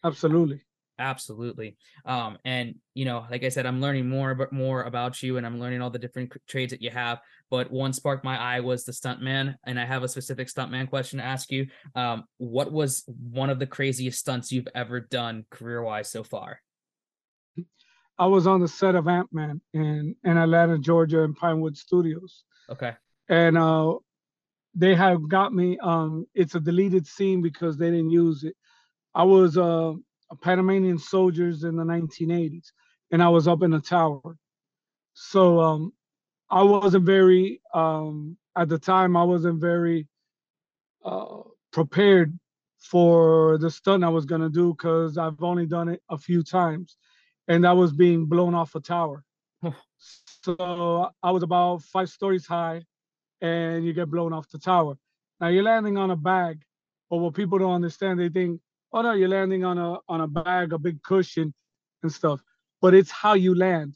Absolutely. 0.04 0.62
Absolutely. 0.98 1.78
Um, 2.06 2.38
and 2.44 2.76
you 2.94 3.06
know, 3.06 3.26
like 3.30 3.44
I 3.44 3.50
said, 3.50 3.66
I'm 3.66 3.80
learning 3.80 4.10
more 4.10 4.36
but 4.36 4.52
more 4.52 4.84
about 4.84 5.22
you 5.24 5.38
and 5.38 5.46
I'm 5.46 5.60
learning 5.60 5.82
all 5.82 5.90
the 5.90 6.00
different 6.00 6.34
trades 6.48 6.72
that 6.72 6.82
you 6.82 6.90
have. 6.90 7.20
But 7.50 7.72
one 7.72 7.94
sparked 7.94 8.24
my 8.24 8.38
eye 8.38 8.60
was 8.60 8.84
the 8.84 8.92
stuntman, 8.92 9.56
and 9.66 9.80
I 9.80 9.86
have 9.86 10.04
a 10.04 10.08
specific 10.08 10.48
stuntman 10.48 10.90
question 10.90 11.20
to 11.20 11.26
ask 11.26 11.52
you. 11.52 11.68
Um, 11.96 12.26
what 12.38 12.72
was 12.72 13.04
one 13.08 13.50
of 13.50 13.60
the 13.60 13.66
craziest 13.66 14.20
stunts 14.20 14.52
you've 14.52 14.68
ever 14.76 15.00
done 15.00 15.46
career 15.50 15.82
wise 15.82 16.12
so 16.12 16.24
far? 16.24 16.62
I 18.18 18.26
was 18.28 18.46
on 18.48 18.60
the 18.60 18.68
set 18.68 18.96
of 18.96 19.08
Ant 19.08 19.30
Man 19.32 19.62
in 19.74 20.16
in 20.24 20.38
Atlanta, 20.38 20.78
Georgia, 20.78 21.22
in 21.22 21.34
Pinewood 21.34 21.78
Studios, 21.78 22.44
Okay. 22.70 22.94
and 23.30 23.58
uh, 23.58 23.96
they 24.76 24.94
have 24.94 25.28
got 25.28 25.54
me. 25.54 25.78
Um, 25.82 26.26
it's 26.36 26.56
a 26.56 26.60
deleted 26.60 27.08
scene 27.08 27.42
because 27.42 27.78
they 27.78 27.90
didn't 27.90 28.12
use 28.12 28.44
it. 28.44 28.56
I 29.16 29.24
was 29.24 29.58
uh, 29.58 29.94
a 30.32 30.36
Panamanian 30.36 31.00
soldiers 31.00 31.64
in 31.64 31.76
the 31.76 31.84
1980s, 31.84 32.68
and 33.12 33.24
I 33.24 33.30
was 33.30 33.48
up 33.48 33.64
in 33.64 33.74
a 33.74 33.80
tower. 33.80 34.38
So 35.14 35.60
um, 35.60 35.94
I 36.50 36.64
wasn't 36.64 37.06
very 37.06 37.62
um, 37.74 38.38
at 38.56 38.70
the 38.70 38.80
time. 38.80 39.16
I 39.16 39.24
wasn't 39.24 39.62
very 39.62 40.08
uh, 41.06 41.42
prepared 41.72 42.38
for 42.80 43.58
the 43.58 43.70
stunt 43.70 44.04
I 44.04 44.10
was 44.10 44.26
gonna 44.26 44.50
do 44.50 44.74
because 44.74 45.18
I've 45.18 45.42
only 45.44 45.66
done 45.66 45.90
it 45.90 46.02
a 46.10 46.18
few 46.18 46.44
times, 46.44 46.98
and 47.48 47.64
that 47.64 47.76
was 47.76 47.92
being 47.92 48.26
blown 48.26 48.56
off 48.56 48.76
a 48.76 48.80
tower. 48.80 49.24
so 50.44 51.12
I 51.22 51.32
was 51.32 51.44
about 51.44 51.84
five 51.84 52.10
stories 52.10 52.48
high, 52.48 52.84
and 53.42 53.86
you 53.86 53.94
get 53.94 54.10
blown 54.10 54.34
off 54.34 54.50
the 54.50 54.60
tower. 54.60 54.98
Now 55.40 55.48
you're 55.48 55.64
landing 55.64 55.98
on 55.98 56.12
a 56.12 56.16
bag, 56.16 56.62
but 57.10 57.18
what 57.18 57.34
people 57.34 57.60
don't 57.60 57.74
understand, 57.74 58.20
they 58.20 58.30
think, 58.30 58.60
oh 58.94 59.02
no, 59.02 59.14
you're 59.14 59.30
landing 59.30 59.64
on 59.64 59.78
a 59.78 59.98
on 60.08 60.22
a 60.22 60.28
bag, 60.28 60.74
a 60.74 60.80
big 60.80 61.02
cushion, 61.04 61.54
and 62.04 62.12
stuff. 62.12 62.42
But 62.82 62.94
it's 62.94 63.12
how 63.12 63.34
you 63.34 63.56
land, 63.56 63.96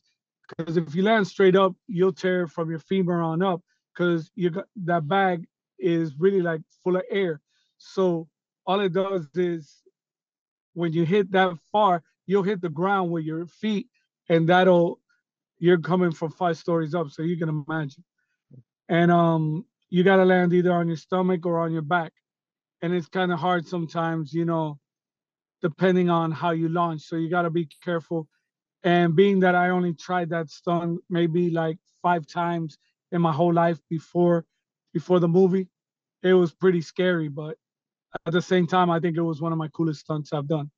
because 0.58 0.78
if 0.78 0.96
you 0.96 1.04
land 1.04 1.28
straight 1.28 1.56
up, 1.56 1.74
you'll 1.88 2.14
tear 2.14 2.48
from 2.48 2.70
your 2.70 2.80
femur 2.80 3.22
on 3.22 3.42
up, 3.42 3.62
because 3.94 4.32
you 4.36 4.50
got 4.50 4.66
that 4.86 5.08
bag 5.08 5.46
is 5.80 6.16
really 6.18 6.42
like 6.42 6.62
full 6.84 6.96
of 6.96 7.04
air. 7.10 7.42
So 7.78 8.28
all 8.66 8.80
it 8.80 8.94
does 8.94 9.28
is 9.36 9.82
when 10.74 10.94
you 10.94 11.06
hit 11.06 11.32
that 11.32 11.58
far, 11.72 12.04
you'll 12.26 12.44
hit 12.44 12.62
the 12.62 12.70
ground 12.70 13.12
with 13.12 13.26
your 13.26 13.46
feet, 13.48 13.88
and 14.30 14.48
that'll 14.50 15.00
you're 15.60 15.80
coming 15.80 16.12
from 16.12 16.32
five 16.32 16.58
stories 16.58 16.94
up, 16.94 17.10
so 17.10 17.22
you 17.22 17.38
can 17.38 17.64
imagine. 17.68 18.04
And 18.90 19.12
um, 19.12 19.66
you 19.90 20.04
gotta 20.04 20.26
land 20.26 20.54
either 20.54 20.74
on 20.74 20.88
your 20.88 20.98
stomach 20.98 21.46
or 21.46 21.60
on 21.60 21.72
your 21.72 21.82
back, 21.82 22.14
and 22.82 22.94
it's 22.94 23.08
kind 23.08 23.32
of 23.32 23.40
hard 23.40 23.68
sometimes, 23.68 24.34
you 24.34 24.46
know, 24.46 24.80
depending 25.62 26.10
on 26.10 26.32
how 26.32 26.52
you 26.52 26.70
launch. 26.70 27.02
So 27.02 27.16
you 27.16 27.30
gotta 27.30 27.50
be 27.50 27.68
careful. 27.84 28.28
And 28.84 29.16
being 29.16 29.40
that 29.42 29.56
I 29.56 29.70
only 29.70 29.94
tried 29.94 30.30
that 30.30 30.50
stunt 30.50 31.02
maybe 31.10 31.50
like 31.50 31.78
five 32.02 32.28
times 32.28 32.78
in 33.12 33.22
my 33.22 33.32
whole 33.32 33.54
life 33.54 33.80
before 33.90 34.46
before 34.94 35.20
the 35.20 35.28
movie, 35.28 35.68
it 36.22 36.34
was 36.34 36.54
pretty 36.54 36.82
scary. 36.82 37.30
But 37.30 37.58
at 38.26 38.34
the 38.34 38.42
same 38.42 38.68
time, 38.68 38.90
I 38.90 39.00
think 39.00 39.18
it 39.18 39.22
was 39.22 39.42
one 39.42 39.52
of 39.52 39.58
my 39.58 39.70
coolest 39.70 40.02
stunts 40.02 40.34
I've 40.34 40.48
done. 40.48 40.70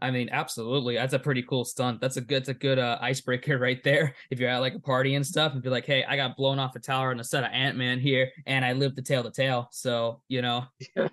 I 0.00 0.10
mean, 0.10 0.28
absolutely. 0.30 0.96
That's 0.96 1.14
a 1.14 1.18
pretty 1.18 1.42
cool 1.42 1.64
stunt. 1.64 2.00
That's 2.00 2.16
a 2.16 2.20
good, 2.20 2.42
that's 2.42 2.48
a 2.48 2.54
good 2.54 2.78
uh, 2.78 2.98
icebreaker 3.00 3.58
right 3.66 3.82
there. 3.84 4.14
If 4.30 4.40
you're 4.40 4.48
at 4.50 4.58
like 4.58 4.74
a 4.74 4.80
party 4.80 5.14
and 5.14 5.26
stuff, 5.26 5.52
and 5.52 5.62
be 5.62 5.68
like, 5.70 5.86
"Hey, 5.86 6.04
I 6.04 6.16
got 6.16 6.36
blown 6.36 6.58
off 6.58 6.76
a 6.76 6.80
tower 6.80 7.10
on 7.10 7.20
a 7.20 7.24
set 7.24 7.44
of 7.44 7.50
Ant 7.52 7.76
Man 7.76 8.00
here, 8.00 8.30
and 8.46 8.64
I 8.64 8.72
lived 8.72 8.96
to 8.96 9.02
tale 9.02 9.22
the 9.22 9.30
tale." 9.30 9.68
So 9.72 10.22
you 10.28 10.42
know, 10.42 10.64
Yeah. 10.96 11.08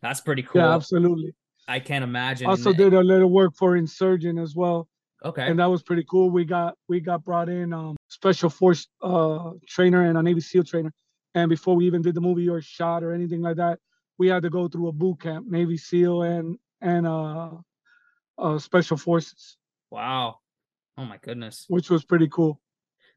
that's 0.00 0.20
pretty 0.20 0.42
cool. 0.42 0.62
Yeah, 0.62 0.74
absolutely. 0.74 1.34
I 1.68 1.80
can't 1.80 2.04
imagine. 2.04 2.48
Also 2.48 2.72
did 2.72 2.92
a 2.92 3.00
little 3.00 3.30
work 3.30 3.54
for 3.54 3.76
Insurgent 3.76 4.38
as 4.38 4.54
well, 4.54 4.88
okay. 5.24 5.46
and 5.46 5.58
that 5.58 5.66
was 5.66 5.82
pretty 5.82 6.04
cool. 6.08 6.30
We 6.30 6.44
got 6.44 6.76
we 6.88 7.00
got 7.00 7.24
brought 7.24 7.48
in 7.48 7.72
um 7.72 7.96
special 8.08 8.50
force 8.50 8.88
uh 9.00 9.50
trainer 9.68 10.04
and 10.04 10.18
a 10.18 10.22
Navy 10.22 10.40
SEAL 10.40 10.64
trainer, 10.64 10.92
and 11.34 11.48
before 11.48 11.76
we 11.76 11.86
even 11.86 12.02
did 12.02 12.14
the 12.14 12.20
movie 12.20 12.48
or 12.48 12.60
shot 12.60 13.02
or 13.02 13.12
anything 13.12 13.42
like 13.42 13.56
that, 13.56 13.78
we 14.18 14.28
had 14.28 14.42
to 14.42 14.50
go 14.50 14.68
through 14.68 14.88
a 14.88 14.92
boot 14.92 15.20
camp, 15.20 15.46
Navy 15.48 15.76
SEAL 15.76 16.22
and 16.22 16.58
and 16.80 17.06
uh, 17.06 17.50
uh 18.38 18.58
special 18.58 18.96
forces, 18.96 19.56
wow. 19.90 20.38
Oh 20.98 21.04
my 21.04 21.18
goodness. 21.22 21.64
which 21.68 21.90
was 21.90 22.04
pretty 22.04 22.28
cool. 22.28 22.60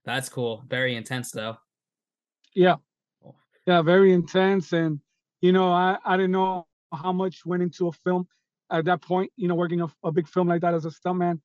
That's 0.05 0.29
cool. 0.29 0.63
Very 0.67 0.95
intense 0.95 1.31
though. 1.31 1.57
Yeah. 2.53 2.75
Yeah, 3.65 3.81
very 3.81 4.13
intense. 4.13 4.73
And, 4.73 4.99
you 5.41 5.51
know, 5.51 5.71
I, 5.71 5.97
I 6.05 6.15
didn't 6.15 6.31
know 6.31 6.67
how 6.93 7.11
much 7.11 7.45
went 7.45 7.63
into 7.63 7.87
a 7.87 7.91
film 7.91 8.27
at 8.71 8.85
that 8.85 9.01
point, 9.01 9.31
you 9.35 9.47
know, 9.47 9.55
working 9.55 9.81
a, 9.81 9.87
a 10.03 10.11
big 10.11 10.27
film 10.27 10.47
like 10.47 10.61
that 10.61 10.73
as 10.73 10.85
a 10.85 10.89
stuntman, 10.89 11.39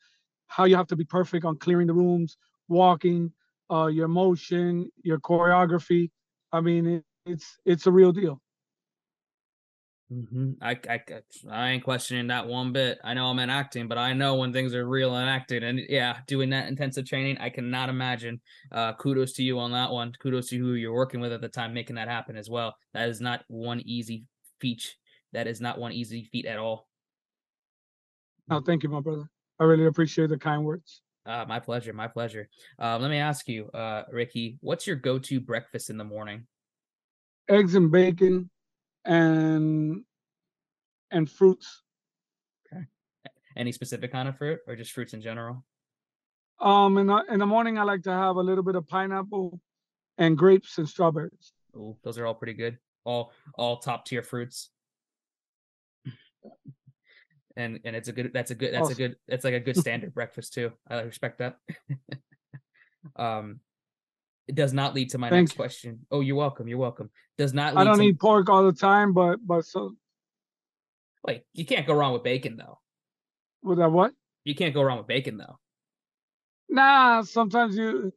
how 0.46 0.64
you 0.64 0.76
have 0.76 0.86
to 0.88 0.96
be 0.96 1.04
perfect 1.04 1.44
on 1.44 1.56
clearing 1.58 1.86
the 1.86 1.94
rooms, 1.94 2.36
walking, 2.68 3.32
uh, 3.70 3.86
your 3.86 4.08
motion, 4.08 4.90
your 5.02 5.18
choreography. 5.18 6.10
I 6.52 6.60
mean, 6.60 6.86
it, 6.86 7.04
it's 7.26 7.58
it's 7.64 7.86
a 7.86 7.92
real 7.92 8.12
deal. 8.12 8.40
hmm 10.10 10.52
I, 10.60 10.76
I, 10.88 11.00
I 11.48 11.70
ain't 11.70 11.84
questioning 11.84 12.26
that 12.28 12.48
one 12.48 12.72
bit. 12.72 12.98
I 13.04 13.14
know 13.14 13.26
I'm 13.26 13.38
in 13.38 13.48
acting, 13.48 13.86
but 13.86 13.96
I 13.96 14.12
know 14.12 14.34
when 14.34 14.52
things 14.52 14.74
are 14.74 14.86
real 14.88 15.14
and 15.14 15.30
acting. 15.30 15.62
And 15.62 15.80
yeah, 15.88 16.18
doing 16.26 16.50
that 16.50 16.68
intensive 16.68 17.06
training, 17.06 17.38
I 17.38 17.50
cannot 17.50 17.88
imagine. 17.88 18.40
Uh, 18.72 18.92
kudos 18.94 19.34
to 19.34 19.44
you 19.44 19.60
on 19.60 19.70
that 19.72 19.92
one. 19.92 20.12
Kudos 20.20 20.48
to 20.48 20.58
who 20.58 20.74
you're 20.74 20.92
working 20.92 21.20
with 21.20 21.32
at 21.32 21.40
the 21.40 21.48
time, 21.48 21.72
making 21.74 21.94
that 21.96 22.08
happen 22.08 22.36
as 22.36 22.50
well. 22.50 22.76
That 22.92 23.08
is 23.08 23.20
not 23.20 23.44
one 23.46 23.80
easy 23.84 24.24
feat. 24.60 24.96
That 25.32 25.46
is 25.46 25.60
not 25.60 25.78
one 25.78 25.92
easy 25.92 26.24
feat 26.24 26.46
at 26.46 26.58
all. 26.58 26.88
No, 28.48 28.60
thank 28.60 28.82
you, 28.82 28.88
my 28.88 29.00
brother. 29.00 29.30
I 29.60 29.64
really 29.64 29.86
appreciate 29.86 30.30
the 30.30 30.38
kind 30.38 30.64
words. 30.64 31.02
Uh, 31.26 31.44
my 31.46 31.60
pleasure. 31.60 31.92
My 31.92 32.08
pleasure. 32.08 32.48
Uh, 32.80 32.98
let 32.98 33.10
me 33.10 33.18
ask 33.18 33.46
you, 33.46 33.68
uh, 33.70 34.04
Ricky, 34.10 34.58
what's 34.60 34.86
your 34.86 34.96
go-to 34.96 35.38
breakfast 35.38 35.90
in 35.90 35.96
the 35.96 36.04
morning? 36.04 36.46
Eggs 37.48 37.74
and 37.74 37.90
bacon 37.90 38.50
and 39.04 40.02
and 41.10 41.30
fruits. 41.30 41.82
Okay. 42.72 42.84
Any 43.56 43.72
specific 43.72 44.12
kind 44.12 44.28
of 44.28 44.36
fruit, 44.38 44.60
or 44.66 44.76
just 44.76 44.92
fruits 44.92 45.12
in 45.12 45.20
general? 45.20 45.64
Um, 46.60 46.98
in 46.98 47.06
the 47.06 47.22
in 47.30 47.38
the 47.38 47.46
morning, 47.46 47.78
I 47.78 47.82
like 47.82 48.02
to 48.02 48.12
have 48.12 48.36
a 48.36 48.40
little 48.40 48.64
bit 48.64 48.76
of 48.76 48.86
pineapple 48.86 49.60
and 50.18 50.36
grapes 50.36 50.78
and 50.78 50.88
strawberries. 50.88 51.52
Ooh, 51.76 51.96
those 52.02 52.18
are 52.18 52.26
all 52.26 52.34
pretty 52.34 52.54
good. 52.54 52.78
All 53.04 53.32
all 53.54 53.78
top 53.78 54.04
tier 54.04 54.22
fruits. 54.22 54.70
And 57.56 57.80
and 57.84 57.96
it's 57.96 58.08
a 58.08 58.12
good 58.12 58.30
that's 58.32 58.50
a 58.50 58.54
good 58.54 58.72
that's 58.72 58.90
a 58.90 58.94
good 58.94 59.16
it's 59.28 59.44
like 59.44 59.54
a 59.54 59.60
good 59.60 59.76
standard 59.84 60.14
breakfast 60.14 60.54
too. 60.54 60.72
I 60.88 61.00
respect 61.02 61.38
that. 61.38 61.56
um 63.16 63.60
it 64.46 64.54
does 64.54 64.72
not 64.72 64.94
lead 64.94 65.10
to 65.10 65.18
my 65.18 65.30
Thank 65.30 65.42
next 65.42 65.52
you. 65.52 65.56
question. 65.56 66.06
Oh, 66.10 66.20
you're 66.20 66.36
welcome. 66.36 66.66
You're 66.68 66.78
welcome. 66.78 67.10
Does 67.38 67.54
not 67.54 67.74
lead 67.74 67.82
I 67.82 67.84
don't 67.84 67.98
to 67.98 68.04
eat 68.04 68.20
pork 68.20 68.48
all 68.48 68.64
the 68.64 68.72
time, 68.72 69.12
but 69.12 69.38
but 69.44 69.64
so 69.64 69.94
like 71.24 71.44
you 71.52 71.64
can't 71.64 71.86
go 71.86 71.94
wrong 71.94 72.12
with 72.12 72.22
bacon 72.22 72.56
though. 72.56 72.78
with 73.62 73.78
that 73.78 73.92
what? 73.92 74.12
You 74.44 74.54
can't 74.54 74.74
go 74.74 74.82
wrong 74.82 74.98
with 74.98 75.06
bacon 75.06 75.36
though. 75.36 75.58
Nah, 76.68 77.22
sometimes 77.22 77.76
you. 77.76 78.12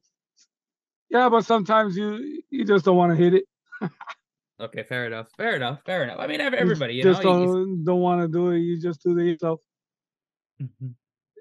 Yeah, 1.09 1.29
but 1.29 1.45
sometimes 1.45 1.97
you 1.97 2.43
you 2.49 2.65
just 2.65 2.85
don't 2.85 2.97
want 2.97 3.11
to 3.11 3.15
hit 3.15 3.33
it. 3.33 3.45
Okay, 4.59 4.83
fair 4.83 5.07
enough. 5.07 5.29
Fair 5.35 5.55
enough. 5.55 5.81
Fair 5.85 6.03
enough. 6.03 6.19
I 6.19 6.27
mean, 6.27 6.39
ev- 6.39 6.53
You 6.53 6.59
everybody, 6.59 6.95
you 6.95 7.03
just 7.03 7.23
know. 7.23 7.39
you- 7.41 7.47
don't 7.47 7.83
don't 7.83 8.01
want 8.01 8.21
to 8.21 8.27
do 8.27 8.51
it. 8.51 8.59
You 8.59 8.79
just 8.79 9.01
do 9.03 9.17
it 9.17 9.23
yourself. 9.25 9.59
Mhm. 10.61 10.95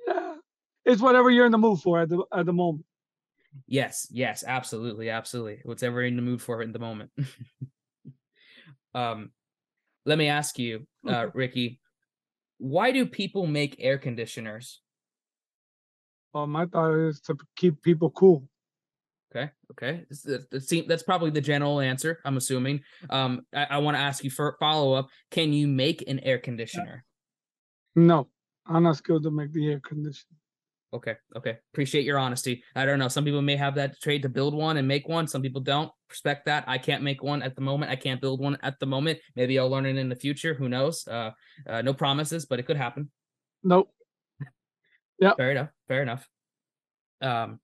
Yeah, 0.07 0.37
it's 0.85 1.03
whatever 1.03 1.31
you're 1.31 1.47
in 1.47 1.53
the 1.53 1.59
mood 1.59 1.81
for 1.81 2.01
at 2.01 2.09
the 2.09 2.25
at 2.33 2.47
the 2.47 2.53
moment. 2.53 2.87
Yes, 3.67 4.09
yes, 4.11 4.45
absolutely, 4.47 5.11
absolutely. 5.11 5.61
Whatever 5.65 6.03
in 6.03 6.17
the 6.17 6.23
mood 6.23 6.41
for 6.41 6.63
in 6.63 6.73
the 6.73 6.79
moment. 6.79 7.11
um, 8.95 9.31
let 10.07 10.17
me 10.19 10.29
ask 10.29 10.59
you, 10.59 10.87
uh, 11.07 11.29
Ricky, 11.35 11.81
why 12.59 12.91
do 12.93 13.05
people 13.07 13.47
make 13.47 13.77
air 13.79 13.99
conditioners? 13.99 14.81
Well, 16.33 16.47
my 16.47 16.65
thought 16.67 16.95
is 16.95 17.21
to 17.23 17.37
keep 17.57 17.83
people 17.83 18.11
cool. 18.11 18.49
Okay, 19.35 19.51
okay, 19.71 20.05
This- 20.11 20.23
that- 20.23 20.51
that 20.51 20.85
that's 20.89 21.03
probably 21.03 21.31
the 21.31 21.41
general 21.41 21.81
answer. 21.81 22.21
I'm 22.25 22.37
assuming. 22.37 22.83
Um, 23.09 23.47
I, 23.55 23.65
I 23.65 23.79
want 23.79 23.97
to 23.97 24.01
ask 24.01 24.23
you 24.25 24.31
for 24.31 24.57
follow 24.61 24.93
up. 24.93 25.09
Can 25.31 25.53
you 25.55 25.67
make 25.67 26.07
an 26.07 26.19
air 26.21 26.39
conditioner? 26.39 27.05
No, 27.95 28.29
I'm 28.67 28.83
not 28.83 28.97
skilled 28.97 29.23
to 29.23 29.31
make 29.31 29.53
the 29.53 29.71
air 29.71 29.81
conditioner. 29.81 30.37
Okay, 30.95 31.17
okay. 31.35 31.59
Appreciate 31.73 32.05
your 32.05 32.19
honesty. 32.19 32.63
I 32.77 32.85
don't 32.85 32.99
know. 32.99 33.09
Some 33.09 33.25
people 33.25 33.41
may 33.41 33.57
have 33.57 33.75
that 33.77 33.99
trade 34.03 34.21
to 34.23 34.29
build 34.29 34.53
one 34.53 34.77
and 34.77 34.87
make 34.87 35.09
one. 35.09 35.27
Some 35.27 35.41
people 35.41 35.63
don't. 35.63 35.91
Respect 36.11 36.45
that. 36.45 36.65
I 36.67 36.77
can't 36.77 37.03
make 37.03 37.23
one 37.23 37.41
at 37.41 37.55
the 37.55 37.63
moment. 37.63 37.91
I 37.91 37.97
can't 37.97 38.21
build 38.21 38.41
one 38.41 38.59
at 38.63 38.79
the 38.79 38.87
moment. 38.87 39.19
Maybe 39.35 39.59
I'll 39.59 39.71
learn 39.71 39.87
it 39.87 39.97
in 39.97 40.11
the 40.11 40.17
future. 40.17 40.53
Who 40.53 40.69
knows? 40.69 41.09
Uh, 41.09 41.31
uh 41.67 41.81
no 41.81 41.95
promises, 41.95 42.45
but 42.45 42.59
it 42.59 42.67
could 42.67 42.77
happen. 42.77 43.11
Nope. 43.65 43.89
Fair 45.39 45.53
enough. 45.53 45.71
Fair 45.89 46.03
enough. 46.03 46.29
Um, 47.23 47.61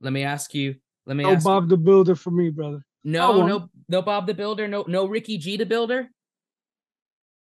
let 0.00 0.12
me 0.12 0.22
ask 0.22 0.54
you. 0.54 0.76
Let 1.08 1.16
me 1.16 1.24
No 1.24 1.32
ask. 1.32 1.44
you- 1.44 1.50
Bob 1.50 1.68
the 1.70 1.76
Builder 1.78 2.14
for 2.14 2.30
me, 2.30 2.50
brother. 2.50 2.84
no, 3.02 3.44
no, 3.44 3.68
no. 3.88 4.02
Bob 4.02 4.26
the 4.28 4.34
Builder. 4.34 4.68
No, 4.68 4.84
no. 4.86 5.06
Ricky 5.06 5.38
G 5.38 5.56
the 5.56 5.66
Builder. 5.66 6.08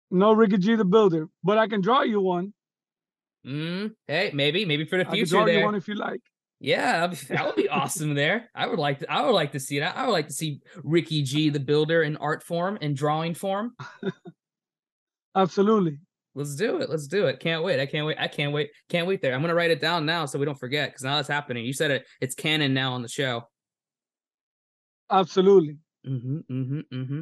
No 0.10 0.32
Ricky 0.34 0.58
G 0.58 0.76
the 0.76 0.86
Builder, 0.86 1.28
but 1.44 1.58
I 1.60 1.68
can 1.68 1.82
draw 1.82 2.02
you 2.02 2.22
one. 2.22 2.54
Mm, 3.46 3.92
hey, 4.08 4.32
maybe, 4.34 4.66
maybe 4.66 4.86
for 4.86 4.96
the 4.98 5.02
I 5.02 5.06
can 5.06 5.14
future 5.16 5.30
draw 5.36 5.46
you 5.46 5.64
one 5.66 5.76
if 5.76 5.88
you 5.88 5.96
like. 5.96 6.22
Yeah, 6.62 7.08
that 7.30 7.46
would 7.46 7.56
be 7.56 7.68
awesome. 7.82 8.14
There, 8.16 8.50
I 8.56 8.68
would 8.68 8.80
like 8.80 9.00
to. 9.00 9.12
I 9.12 9.22
would 9.26 9.34
like 9.36 9.52
to 9.52 9.60
see 9.60 9.80
that. 9.80 9.96
I 9.98 10.06
would 10.06 10.14
like 10.14 10.28
to 10.28 10.34
see 10.34 10.62
Ricky 10.84 11.22
G 11.24 11.50
the 11.50 11.60
Builder 11.60 12.02
in 12.04 12.16
art 12.18 12.42
form 12.44 12.78
and 12.82 12.96
drawing 12.96 13.34
form. 13.36 13.76
Absolutely. 15.36 15.98
Let's 16.36 16.56
do 16.56 16.78
it. 16.78 16.90
Let's 16.90 17.08
do 17.08 17.26
it. 17.28 17.40
Can't 17.40 17.64
wait. 17.64 17.80
I 17.80 17.86
can't 17.86 18.06
wait. 18.08 18.18
I 18.20 18.28
can't 18.28 18.54
wait. 18.54 18.70
Can't 18.90 19.08
wait 19.08 19.22
there. 19.22 19.34
I'm 19.34 19.42
gonna 19.42 19.56
write 19.56 19.72
it 19.72 19.82
down 19.82 20.06
now 20.06 20.26
so 20.26 20.40
we 20.40 20.46
don't 20.46 20.60
forget 20.60 20.90
because 20.90 21.04
now 21.04 21.16
that's 21.18 21.28
happening. 21.28 21.66
You 21.66 21.74
said 21.74 21.92
it. 21.92 22.06
It's 22.22 22.36
canon 22.36 22.74
now 22.74 22.94
on 22.94 23.02
the 23.02 23.08
show. 23.10 23.44
Absolutely. 25.10 25.78
Mm-hmm. 26.06 26.38
Mm-hmm. 26.52 26.80
Mm-hmm. 26.94 27.22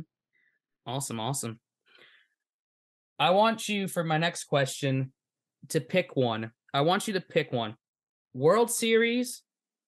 Awesome. 0.86 1.20
Awesome. 1.20 1.60
I 3.18 3.30
want 3.32 3.70
you 3.70 3.88
for 3.88 4.04
my 4.04 4.18
next 4.18 4.46
question 4.46 5.14
to 5.70 5.80
pick 5.80 6.16
one. 6.16 6.52
I 6.74 6.82
want 6.82 7.08
you 7.08 7.14
to 7.14 7.22
pick 7.22 7.52
one. 7.52 7.76
World 8.34 8.70
Series, 8.70 9.44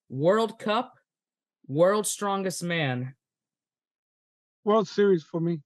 World 0.10 0.58
Cup, 0.58 0.94
World 1.68 2.08
Strongest 2.08 2.64
Man. 2.64 3.14
World 4.64 4.88
Series 4.88 5.24
for 5.24 5.42
me. 5.42 5.60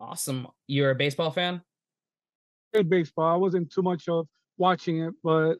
Awesome. 0.00 0.46
You're 0.66 0.90
a 0.90 0.94
baseball 0.94 1.30
fan? 1.30 1.62
Played 2.72 2.90
baseball. 2.90 3.32
I 3.32 3.36
wasn't 3.36 3.72
too 3.72 3.82
much 3.82 4.08
of 4.08 4.28
watching 4.58 5.02
it, 5.02 5.14
but 5.24 5.54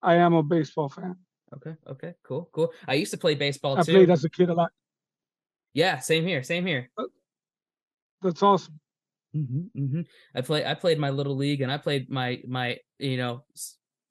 I 0.00 0.14
am 0.16 0.34
a 0.34 0.42
baseball 0.42 0.88
fan. 0.88 1.16
Okay. 1.56 1.74
Okay. 1.88 2.14
Cool. 2.22 2.48
Cool. 2.52 2.72
I 2.86 2.94
used 2.94 3.10
to 3.10 3.18
play 3.18 3.34
baseball 3.34 3.78
I 3.78 3.82
too. 3.82 3.92
played 3.92 4.10
as 4.10 4.24
a 4.24 4.30
kid 4.30 4.50
a 4.50 4.54
lot. 4.54 4.70
Yeah. 5.74 5.98
Same 5.98 6.24
here. 6.26 6.42
Same 6.42 6.64
here. 6.64 6.90
That's 8.22 8.42
awesome. 8.42 8.80
Mm-hmm, 9.36 9.80
mm-hmm. 9.82 10.00
I 10.34 10.40
play. 10.40 10.64
I 10.64 10.74
played 10.74 10.98
my 10.98 11.10
little 11.10 11.34
league, 11.36 11.60
and 11.60 11.70
I 11.72 11.76
played 11.76 12.08
my 12.08 12.40
my 12.46 12.78
you 13.00 13.16
know 13.16 13.44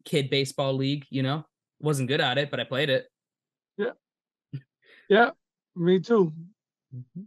kid 0.03 0.29
baseball 0.29 0.73
league. 0.73 1.05
You 1.09 1.23
know, 1.23 1.45
wasn't 1.79 2.09
good 2.09 2.19
at 2.19 2.37
it, 2.37 2.51
but 2.51 2.59
I 2.59 2.65
played 2.65 2.89
it. 2.89 3.07
Yeah, 3.77 3.91
yeah, 5.09 5.29
me 5.77 5.99
too. 6.01 6.33
Mm-hmm. 6.93 7.21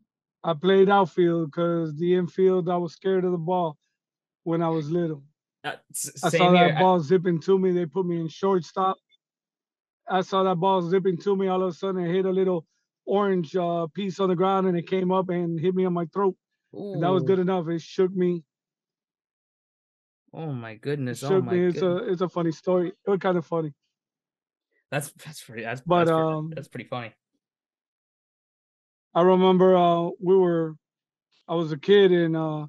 I 0.44 0.52
played 0.52 0.90
outfield 0.90 1.50
because 1.50 1.96
the 1.96 2.14
infield, 2.14 2.68
I 2.68 2.76
was 2.76 2.92
scared 2.92 3.24
of 3.24 3.32
the 3.32 3.38
ball 3.38 3.78
when 4.44 4.60
I 4.62 4.68
was 4.68 4.90
little. 4.90 5.22
Uh, 5.64 5.72
s- 5.90 6.22
I 6.22 6.28
saw 6.28 6.52
here. 6.52 6.68
that 6.68 6.76
I- 6.76 6.80
ball 6.80 7.00
zipping 7.00 7.40
to 7.40 7.58
me. 7.58 7.72
They 7.72 7.86
put 7.86 8.04
me 8.06 8.20
in 8.20 8.28
shortstop. 8.28 8.98
I 10.08 10.20
saw 10.20 10.42
that 10.44 10.56
ball 10.56 10.82
zipping 10.82 11.16
to 11.22 11.34
me. 11.34 11.48
All 11.48 11.62
of 11.62 11.70
a 11.70 11.72
sudden, 11.72 12.04
it 12.04 12.12
hit 12.14 12.26
a 12.26 12.30
little 12.30 12.66
orange 13.06 13.56
uh, 13.56 13.86
piece 13.94 14.20
on 14.20 14.28
the 14.28 14.36
ground, 14.36 14.66
and 14.66 14.76
it 14.76 14.86
came 14.86 15.12
up 15.12 15.28
and 15.30 15.58
hit 15.60 15.74
me 15.74 15.84
on 15.86 15.92
my 15.92 16.06
throat. 16.06 16.36
And 16.72 17.02
that 17.02 17.08
was 17.08 17.22
good 17.22 17.38
enough. 17.38 17.68
It 17.68 17.80
shook 17.80 18.12
me. 18.14 18.44
Oh 20.34 20.52
my 20.52 20.72
It 20.72 20.80
goodness! 20.80 21.22
Oh 21.22 21.40
my 21.40 21.52
me. 21.52 21.66
It's 21.66 21.80
goodness. 21.80 22.08
a 22.08 22.12
it's 22.12 22.20
a 22.20 22.28
funny 22.28 22.52
story. 22.52 22.88
It 22.88 23.10
was 23.10 23.18
kind 23.20 23.38
of 23.38 23.46
funny. 23.46 23.72
That's 24.90 25.10
that's 25.24 25.42
pretty. 25.42 25.62
That's 25.62 25.80
But, 25.86 26.04
that's, 26.06 26.10
pretty, 26.10 26.22
um, 26.22 26.52
that's 26.54 26.68
pretty 26.68 26.88
funny. 26.88 27.14
I 29.14 29.22
remember 29.22 29.74
uh, 29.76 30.10
we 30.20 30.36
were, 30.36 30.76
I 31.48 31.54
was 31.54 31.72
a 31.72 31.78
kid 31.78 32.12
and 32.12 32.36
uh, 32.36 32.66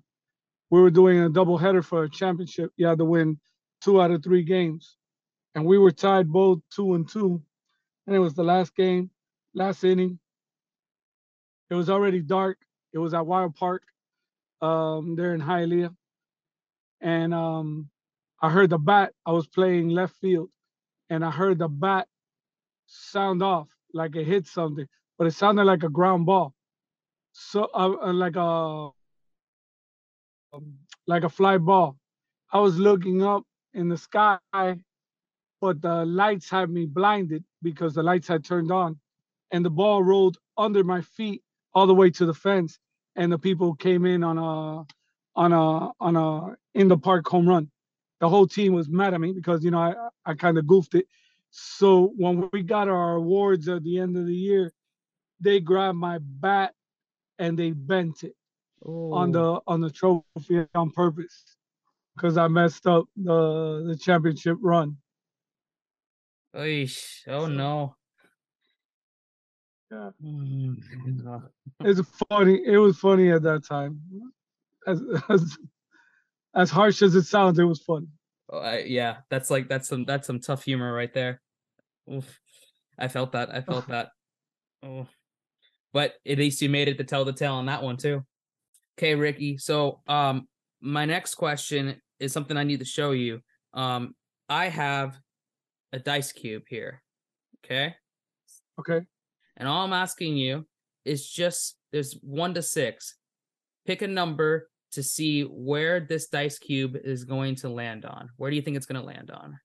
we 0.70 0.80
were 0.80 0.92
doing 0.92 1.20
a 1.20 1.30
double 1.30 1.58
header 1.58 1.82
for 1.82 2.04
a 2.04 2.10
championship. 2.10 2.72
You 2.78 2.88
had 2.88 3.00
to 3.00 3.06
win 3.06 3.40
two 3.82 4.02
out 4.02 4.12
of 4.12 4.24
three 4.24 4.44
games, 4.44 4.96
and 5.56 5.66
we 5.66 5.78
were 5.78 5.92
tied 5.92 6.32
both 6.32 6.60
two 6.74 6.94
and 6.94 7.08
two, 7.08 7.44
and 8.06 8.16
it 8.16 8.20
was 8.20 8.34
the 8.34 8.44
last 8.44 8.76
game, 8.76 9.12
last 9.54 9.84
inning. 9.84 10.20
It 11.70 11.76
was 11.76 11.90
already 11.90 12.22
dark. 12.22 12.58
It 12.94 13.00
was 13.00 13.14
at 13.14 13.26
Wild 13.26 13.56
Park, 13.56 13.84
um, 14.62 15.16
there 15.16 15.34
in 15.34 15.42
Hialeah, 15.42 15.96
and 17.02 17.34
um, 17.34 17.90
I 18.42 18.50
heard 18.50 18.70
the 18.70 18.78
bat. 18.78 19.14
I 19.26 19.32
was 19.32 19.48
playing 19.48 19.90
left 19.90 20.16
field, 20.16 20.50
and 21.10 21.24
I 21.26 21.32
heard 21.32 21.60
the 21.60 21.68
bat 21.68 22.08
sound 22.88 23.44
off 23.44 23.68
like 23.94 24.16
it 24.16 24.26
hit 24.26 24.48
something, 24.48 24.88
but 25.18 25.28
it 25.28 25.32
sounded 25.32 25.66
like 25.66 25.84
a 25.84 25.90
ground 25.90 26.26
ball. 26.26 26.54
So 27.34 27.70
uh, 27.74 27.92
uh, 28.02 28.14
like 28.14 28.36
a 28.36 28.90
um, 30.54 30.78
like 31.06 31.24
a 31.24 31.30
fly 31.30 31.58
ball. 31.58 31.98
I 32.52 32.60
was 32.60 32.78
looking 32.78 33.24
up 33.24 33.44
in 33.74 33.90
the 33.90 33.98
sky, 33.98 34.40
but 34.54 35.82
the 35.82 36.06
lights 36.06 36.50
had 36.50 36.70
me 36.70 36.86
blinded 36.86 37.44
because 37.62 37.94
the 37.94 38.04
lights 38.04 38.28
had 38.28 38.46
turned 38.46 38.72
on, 38.72 39.00
and 39.52 39.66
the 39.66 39.70
ball 39.70 40.02
rolled 40.02 40.38
under 40.58 40.84
my 40.84 41.02
feet 41.02 41.44
all 41.74 41.88
the 41.88 41.94
way 41.94 42.10
to 42.12 42.26
the 42.26 42.34
fence, 42.34 42.80
and 43.16 43.32
the 43.32 43.40
people 43.40 43.76
came 43.76 44.06
in 44.06 44.24
on 44.24 44.38
a 44.38 44.86
on 45.36 45.54
a 45.54 45.92
on 46.00 46.16
a 46.16 46.56
in 46.74 46.88
the 46.88 46.98
park 46.98 47.28
home 47.28 47.48
run. 47.48 47.70
The 48.20 48.30
whole 48.30 48.48
team 48.48 48.74
was 48.74 48.90
mad 48.90 49.14
at 49.14 49.22
me 49.22 49.34
because 49.34 49.64
you 49.64 49.72
know 49.72 49.80
I 49.80 49.94
I 50.26 50.34
kind 50.34 50.58
of 50.58 50.68
goofed 50.68 50.96
it. 50.96 51.08
So 51.50 52.14
when 52.18 52.50
we 52.52 52.64
got 52.64 52.88
our 52.88 53.16
awards 53.16 53.68
at 53.70 53.84
the 53.84 54.00
end 54.00 54.18
of 54.18 54.26
the 54.26 54.34
year, 54.34 54.74
they 55.40 55.60
grabbed 55.60 55.98
my 55.98 56.20
bat 56.22 56.74
and 57.40 57.58
they 57.58 57.72
bent 57.72 58.24
it 58.24 58.36
on 58.86 59.32
the 59.32 59.40
oh. 59.40 59.64
on 59.68 59.82
the 59.82 59.90
trophy 59.90 60.66
on 60.74 60.92
purpose 60.92 61.58
because 62.16 62.38
I 62.38 62.48
messed 62.48 62.88
up 62.88 63.06
the 63.16 63.86
the 63.88 63.98
championship 63.98 64.58
run. 64.62 64.98
Oish. 66.56 67.28
Oh 67.28 67.48
no. 67.48 67.97
Yeah. 69.92 70.10
Mm. 70.24 70.78
It's 71.84 72.02
funny. 72.30 72.62
It 72.66 72.78
was 72.78 72.98
funny 72.98 73.32
at 73.32 73.44
that 73.44 73.66
time. 73.66 74.02
As 74.88 75.02
as, 75.30 75.58
as 76.56 76.70
harsh 76.72 77.02
as 77.02 77.16
it 77.16 77.24
sounds, 77.24 77.60
it 77.60 77.64
was 77.64 77.82
fun. 77.82 78.08
Oh, 78.50 78.60
I, 78.60 78.80
yeah, 78.80 79.18
that's 79.30 79.50
like 79.50 79.70
that's 79.70 79.88
some 79.88 80.06
that's 80.06 80.28
some 80.28 80.40
tough 80.40 80.64
humor 80.64 80.92
right 80.94 81.14
there. 81.14 81.42
Oof. 82.12 82.40
I 82.98 83.08
felt 83.08 83.34
that. 83.34 83.54
I 83.54 83.62
felt 83.62 83.88
that. 83.90 84.10
Oh. 84.84 85.08
But 85.94 86.16
at 86.28 86.38
least 86.38 86.62
you 86.62 86.70
made 86.70 86.88
it 86.88 86.98
to 86.98 87.04
tell 87.04 87.26
the 87.26 87.34
tale 87.34 87.54
on 87.54 87.68
that 87.68 87.84
one 87.84 87.98
too. 87.98 88.26
Okay, 88.98 89.16
Ricky. 89.16 89.58
So 89.58 90.02
um 90.08 90.48
my 90.82 91.06
next 91.06 91.36
question 91.36 92.02
is 92.20 92.34
something 92.34 92.58
I 92.58 92.64
need 92.64 92.80
to 92.80 92.86
show 92.86 93.12
you. 93.12 93.42
Um 93.74 94.16
I 94.50 94.70
have 94.70 95.18
a 95.94 96.00
dice 96.00 96.32
cube 96.32 96.64
here. 96.68 97.02
Okay? 97.64 97.96
Okay. 98.80 99.06
And 99.58 99.68
all 99.68 99.84
I'm 99.84 99.94
asking 99.94 100.38
you 100.38 100.66
is 101.04 101.28
just 101.28 101.78
there's 101.92 102.18
one 102.22 102.54
to 102.54 102.62
six. 102.62 103.16
Pick 103.86 104.02
a 104.02 104.08
number 104.08 104.70
to 104.92 105.04
see 105.04 105.44
where 105.44 106.00
this 106.00 106.28
dice 106.28 106.60
cube 106.60 106.98
is 107.04 107.24
going 107.24 107.56
to 107.56 107.70
land 107.70 108.06
on. 108.06 108.30
Where 108.38 108.50
do 108.50 108.56
you 108.56 108.62
think 108.62 108.78
it's 108.78 108.86
going 108.86 109.02
to 109.02 109.08
land 109.08 109.32
on? 109.32 109.60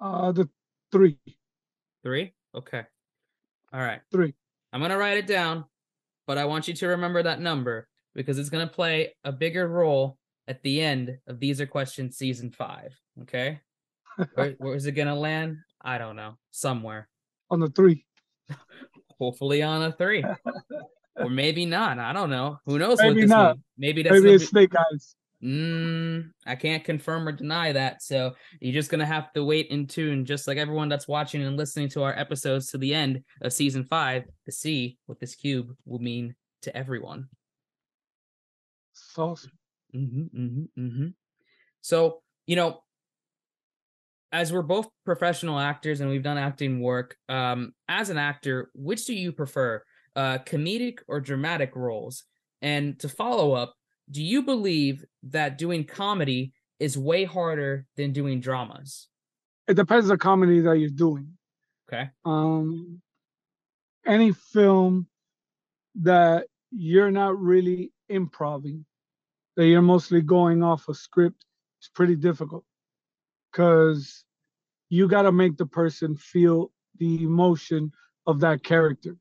Uh, 0.00 0.32
the 0.32 0.48
three, 0.92 1.18
Three? 2.02 2.32
Okay. 2.54 2.82
All 3.72 3.80
right. 3.80 4.00
three. 4.10 4.34
I'm 4.72 4.80
going 4.80 4.90
to 4.90 4.96
write 4.96 5.18
it 5.18 5.26
down, 5.26 5.64
but 6.26 6.38
I 6.38 6.44
want 6.44 6.68
you 6.68 6.74
to 6.74 6.88
remember 6.88 7.22
that 7.22 7.40
number 7.40 7.88
because 8.14 8.38
it's 8.38 8.50
going 8.50 8.66
to 8.66 8.72
play 8.72 9.14
a 9.24 9.32
bigger 9.32 9.66
role 9.66 10.16
at 10.46 10.62
the 10.62 10.80
end 10.80 11.18
of 11.26 11.40
These 11.40 11.60
Are 11.60 11.66
Questions 11.66 12.16
Season 12.16 12.50
5. 12.50 12.98
Okay. 13.22 13.60
Where, 14.34 14.54
where 14.58 14.74
is 14.74 14.86
it 14.86 14.92
going 14.92 15.08
to 15.08 15.14
land? 15.14 15.58
I 15.80 15.98
don't 15.98 16.16
know. 16.16 16.38
Somewhere. 16.50 17.08
On 17.50 17.60
the 17.60 17.68
three. 17.68 18.04
Hopefully 19.18 19.62
on 19.62 19.82
a 19.82 19.92
three. 19.92 20.24
or 21.16 21.28
maybe 21.28 21.66
not. 21.66 21.98
I 21.98 22.12
don't 22.12 22.30
know. 22.30 22.58
Who 22.66 22.78
knows 22.78 22.98
Maybe 22.98 23.14
what 23.14 23.20
this 23.20 23.30
not. 23.30 23.58
Maybe 23.76 24.02
that's 24.02 24.14
Maybe 24.14 24.34
it's 24.34 24.44
be- 24.44 24.48
snake 24.48 24.72
eyes. 24.76 25.14
Mm, 25.42 26.30
I 26.46 26.56
can't 26.56 26.82
confirm 26.82 27.28
or 27.28 27.32
deny 27.32 27.72
that. 27.72 28.02
So 28.02 28.34
you're 28.60 28.72
just 28.72 28.90
gonna 28.90 29.06
have 29.06 29.32
to 29.34 29.44
wait 29.44 29.68
in 29.68 29.86
tune, 29.86 30.24
just 30.24 30.48
like 30.48 30.58
everyone 30.58 30.88
that's 30.88 31.06
watching 31.06 31.42
and 31.42 31.56
listening 31.56 31.88
to 31.90 32.02
our 32.02 32.16
episodes 32.18 32.70
to 32.70 32.78
the 32.78 32.92
end 32.92 33.22
of 33.42 33.52
season 33.52 33.84
five 33.84 34.24
to 34.46 34.52
see 34.52 34.98
what 35.06 35.20
this 35.20 35.36
cube 35.36 35.74
will 35.84 36.00
mean 36.00 36.34
to 36.62 36.76
everyone. 36.76 37.28
Awesome. 39.16 39.52
Mm-hmm, 39.94 40.40
mm-hmm, 40.40 40.80
mm-hmm. 40.80 41.06
So, 41.82 42.22
you 42.46 42.56
know, 42.56 42.82
as 44.32 44.52
we're 44.52 44.62
both 44.62 44.88
professional 45.04 45.58
actors 45.58 46.00
and 46.00 46.10
we've 46.10 46.22
done 46.22 46.38
acting 46.38 46.80
work, 46.80 47.16
um, 47.28 47.72
as 47.88 48.10
an 48.10 48.18
actor, 48.18 48.70
which 48.74 49.06
do 49.06 49.14
you 49.14 49.32
prefer, 49.32 49.82
uh, 50.16 50.38
comedic 50.38 50.98
or 51.08 51.20
dramatic 51.20 51.74
roles? 51.74 52.24
And 52.60 52.98
to 53.00 53.08
follow 53.08 53.52
up, 53.52 53.74
do 54.10 54.22
you 54.22 54.42
believe 54.42 55.04
that 55.24 55.58
doing 55.58 55.84
comedy 55.84 56.52
is 56.78 56.98
way 56.98 57.24
harder 57.24 57.86
than 57.96 58.12
doing 58.12 58.40
dramas? 58.40 59.08
It 59.66 59.74
depends 59.74 60.06
on 60.06 60.10
the 60.10 60.18
comedy 60.18 60.60
that 60.60 60.78
you're 60.78 60.90
doing. 60.90 61.32
Okay. 61.90 62.10
um, 62.26 63.00
any 64.06 64.32
film 64.32 65.06
that 65.94 66.46
you're 66.70 67.10
not 67.10 67.38
really 67.38 67.92
improving, 68.08 68.84
that 69.56 69.66
you're 69.66 69.82
mostly 69.82 70.20
going 70.20 70.62
off 70.62 70.88
a 70.88 70.94
script, 70.94 71.44
is 71.80 71.90
pretty 71.94 72.14
difficult 72.14 72.64
because 73.50 74.24
you 74.88 75.08
got 75.08 75.22
to 75.22 75.32
make 75.32 75.56
the 75.56 75.66
person 75.66 76.16
feel 76.16 76.70
the 76.98 77.22
emotion 77.22 77.92
of 78.26 78.40
that 78.40 78.62
character. 78.62 79.16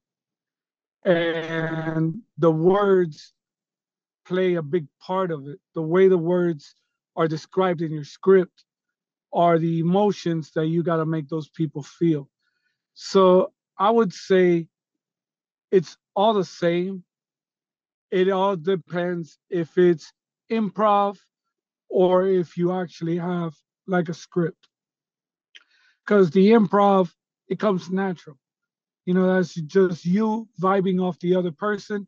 And 1.06 2.22
the 2.38 2.52
words 2.52 3.34
play 4.26 4.56
a 4.56 4.62
big 4.62 4.88
part 5.00 5.32
of 5.32 5.48
it. 5.48 5.60
The 5.74 5.82
way 5.82 6.08
the 6.08 6.18
words 6.18 6.76
are 7.16 7.28
described 7.28 7.82
in 7.82 7.92
your 7.92 8.04
script 8.04 8.66
are 9.34 9.60
the 9.60 9.80
emotions 9.80 10.52
that 10.56 10.68
you 10.68 10.84
got 10.84 10.98
to 10.98 11.06
make 11.06 11.30
those 11.30 11.50
people 11.50 11.84
feel. 11.84 12.30
So 12.94 13.54
I 13.78 13.90
would 13.90 14.14
say 14.14 14.68
it's 15.72 15.98
all 16.16 16.34
the 16.34 16.46
same. 16.46 17.04
It 18.12 18.30
all 18.30 18.56
depends 18.56 19.38
if 19.50 19.78
it's 19.78 20.12
improv 20.52 21.18
or 21.90 22.26
if 22.28 22.58
you 22.58 22.72
actually 22.72 23.18
have 23.18 23.54
like 23.88 24.10
a 24.10 24.14
script. 24.14 24.68
Because 26.06 26.32
the 26.32 26.52
improv, 26.52 27.12
it 27.48 27.60
comes 27.60 27.90
natural. 27.90 28.38
You 29.06 29.14
know, 29.14 29.34
that's 29.34 29.56
just 29.56 30.06
you 30.06 30.48
vibing 30.62 31.02
off 31.02 31.20
the 31.20 31.36
other 31.36 31.52
person, 31.52 32.08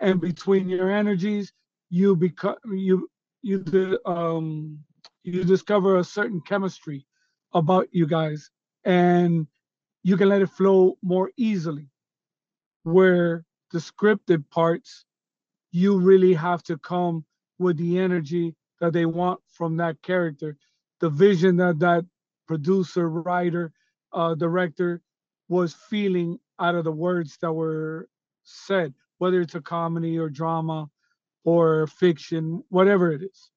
and 0.00 0.20
between 0.20 0.68
your 0.68 0.90
energies, 0.90 1.52
you 1.90 2.16
become 2.16 2.56
you 2.66 3.08
you 3.42 3.98
um 4.04 4.78
you 5.22 5.44
discover 5.44 5.98
a 5.98 6.04
certain 6.04 6.40
chemistry 6.40 7.06
about 7.52 7.88
you 7.92 8.06
guys, 8.06 8.50
and 8.84 9.46
you 10.02 10.16
can 10.16 10.28
let 10.28 10.42
it 10.42 10.50
flow 10.50 10.96
more 11.02 11.30
easily. 11.36 11.88
Where 12.82 13.44
the 13.72 13.78
scripted 13.78 14.48
parts, 14.50 15.04
you 15.70 15.98
really 15.98 16.34
have 16.34 16.62
to 16.64 16.78
come 16.78 17.24
with 17.58 17.76
the 17.76 17.98
energy 17.98 18.56
that 18.80 18.92
they 18.92 19.06
want 19.06 19.40
from 19.52 19.76
that 19.76 20.00
character, 20.02 20.56
the 21.00 21.10
vision 21.10 21.56
that 21.56 21.78
that 21.80 22.04
producer, 22.46 23.08
writer, 23.08 23.72
uh, 24.12 24.34
director 24.34 25.02
was 25.48 25.74
feeling 25.74 26.38
out 26.58 26.74
of 26.74 26.84
the 26.84 26.92
words 26.92 27.38
that 27.42 27.52
were 27.52 28.08
said, 28.44 28.94
whether 29.18 29.40
it's 29.40 29.54
a 29.54 29.60
comedy 29.60 30.18
or 30.18 30.28
drama 30.30 30.88
or 31.44 31.86
fiction, 31.86 32.62
whatever 32.68 33.12
it 33.12 33.22
is. 33.22 33.50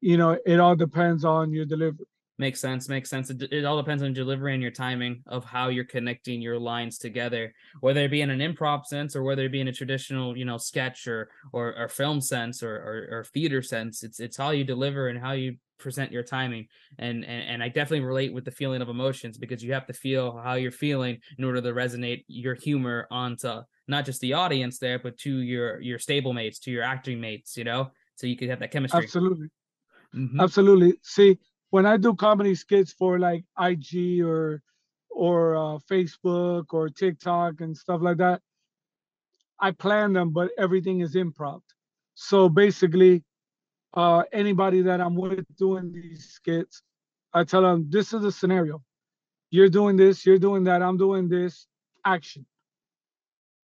You 0.00 0.16
know, 0.18 0.38
it 0.46 0.60
all 0.60 0.76
depends 0.76 1.24
on 1.24 1.52
your 1.52 1.66
delivery. 1.66 2.06
Makes 2.38 2.60
sense. 2.60 2.88
Makes 2.88 3.10
sense. 3.10 3.28
It, 3.30 3.42
it, 3.52 3.64
all 3.64 3.76
depends 3.76 4.02
on 4.02 4.14
delivery 4.14 4.54
and 4.54 4.62
your 4.62 4.70
timing 4.70 5.22
of 5.26 5.44
how 5.44 5.68
you're 5.68 5.84
connecting 5.84 6.40
your 6.40 6.58
lines 6.58 6.96
together, 6.96 7.52
whether 7.80 8.00
it 8.00 8.10
be 8.10 8.22
in 8.22 8.30
an 8.30 8.38
improv 8.38 8.86
sense 8.86 9.14
or 9.14 9.22
whether 9.22 9.44
it 9.44 9.52
be 9.52 9.60
in 9.60 9.68
a 9.68 9.72
traditional, 9.72 10.36
you 10.36 10.46
know, 10.46 10.56
sketch 10.56 11.06
or 11.06 11.28
or, 11.52 11.76
or 11.76 11.88
film 11.88 12.20
sense 12.22 12.62
or, 12.62 12.74
or, 12.74 13.18
or 13.18 13.24
theater 13.24 13.60
sense. 13.60 14.02
It's 14.02 14.18
it's 14.18 14.36
how 14.36 14.50
you 14.50 14.64
deliver 14.64 15.08
and 15.08 15.18
how 15.18 15.32
you 15.32 15.56
present 15.78 16.10
your 16.10 16.22
timing. 16.22 16.68
And, 16.98 17.22
and 17.24 17.50
and 17.50 17.62
I 17.62 17.68
definitely 17.68 18.00
relate 18.00 18.32
with 18.32 18.46
the 18.46 18.50
feeling 18.50 18.80
of 18.80 18.88
emotions 18.88 19.36
because 19.36 19.62
you 19.62 19.74
have 19.74 19.86
to 19.86 19.92
feel 19.92 20.40
how 20.42 20.54
you're 20.54 20.70
feeling 20.70 21.18
in 21.36 21.44
order 21.44 21.60
to 21.60 21.72
resonate 21.72 22.24
your 22.28 22.54
humor 22.54 23.06
onto 23.10 23.60
not 23.88 24.06
just 24.06 24.22
the 24.22 24.32
audience 24.32 24.78
there, 24.78 24.98
but 24.98 25.18
to 25.18 25.36
your 25.40 25.82
your 25.82 25.98
stable 25.98 26.32
mates, 26.32 26.60
to 26.60 26.70
your 26.70 26.82
acting 26.82 27.20
mates. 27.20 27.58
You 27.58 27.64
know, 27.64 27.90
so 28.16 28.26
you 28.26 28.38
could 28.38 28.48
have 28.48 28.60
that 28.60 28.70
chemistry. 28.70 29.02
Absolutely. 29.02 29.48
Mm-hmm. 30.14 30.40
Absolutely. 30.40 30.94
See 31.02 31.38
when 31.72 31.86
I 31.86 31.96
do 31.96 32.14
comedy 32.14 32.54
skits 32.54 32.92
for 32.92 33.18
like 33.18 33.44
IG 33.58 34.20
or 34.22 34.62
or 35.10 35.56
uh, 35.56 35.78
Facebook 35.90 36.66
or 36.72 36.90
TikTok 36.90 37.62
and 37.62 37.74
stuff 37.76 38.02
like 38.02 38.18
that, 38.18 38.42
I 39.58 39.70
plan 39.70 40.12
them, 40.12 40.30
but 40.30 40.50
everything 40.58 41.00
is 41.00 41.14
improv. 41.14 41.62
So 42.14 42.50
basically, 42.50 43.24
uh, 43.94 44.24
anybody 44.32 44.82
that 44.82 45.00
I'm 45.00 45.16
with 45.16 45.46
doing 45.56 45.92
these 45.92 46.26
skits, 46.26 46.82
I 47.32 47.44
tell 47.44 47.62
them 47.62 47.86
this 47.88 48.12
is 48.12 48.20
the 48.20 48.32
scenario. 48.32 48.82
You're 49.50 49.70
doing 49.70 49.96
this, 49.96 50.26
you're 50.26 50.38
doing 50.38 50.64
that, 50.64 50.82
I'm 50.82 50.98
doing 50.98 51.30
this, 51.30 51.66
action. 52.04 52.44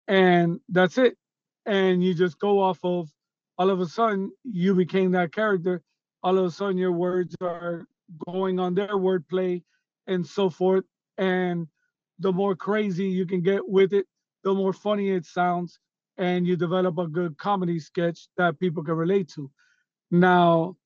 And 0.10 0.60
that's 0.68 0.98
it. 0.98 1.18
And 1.66 2.04
you 2.04 2.14
just 2.14 2.40
go 2.40 2.62
off 2.62 2.80
of 2.84 3.10
all 3.58 3.70
of 3.70 3.80
a 3.80 3.86
sudden 3.86 4.34
you 4.44 4.76
became 4.76 5.12
that 5.12 5.32
character 5.32 5.82
all 6.26 6.40
of 6.40 6.46
a 6.46 6.50
sudden 6.50 6.76
your 6.76 6.92
words 6.92 7.36
are 7.40 7.88
going 8.26 8.60
on 8.60 8.74
their 8.74 8.98
wordplay 8.98 9.62
and 10.08 10.26
so 10.26 10.50
forth. 10.50 10.84
And 11.20 11.68
the 12.18 12.34
more 12.34 12.56
crazy 12.56 13.06
you 13.06 13.28
can 13.28 13.42
get 13.42 13.62
with 13.70 13.94
it, 13.94 14.08
the 14.44 14.52
more 14.52 14.74
funny 14.74 15.12
it 15.12 15.26
sounds, 15.26 15.78
and 16.18 16.48
you 16.48 16.56
develop 16.56 16.98
a 16.98 17.08
good 17.08 17.38
comedy 17.38 17.78
sketch 17.80 18.28
that 18.38 18.60
people 18.60 18.84
can 18.84 18.96
relate 18.96 19.30
to. 19.36 19.52
Now, 20.10 20.78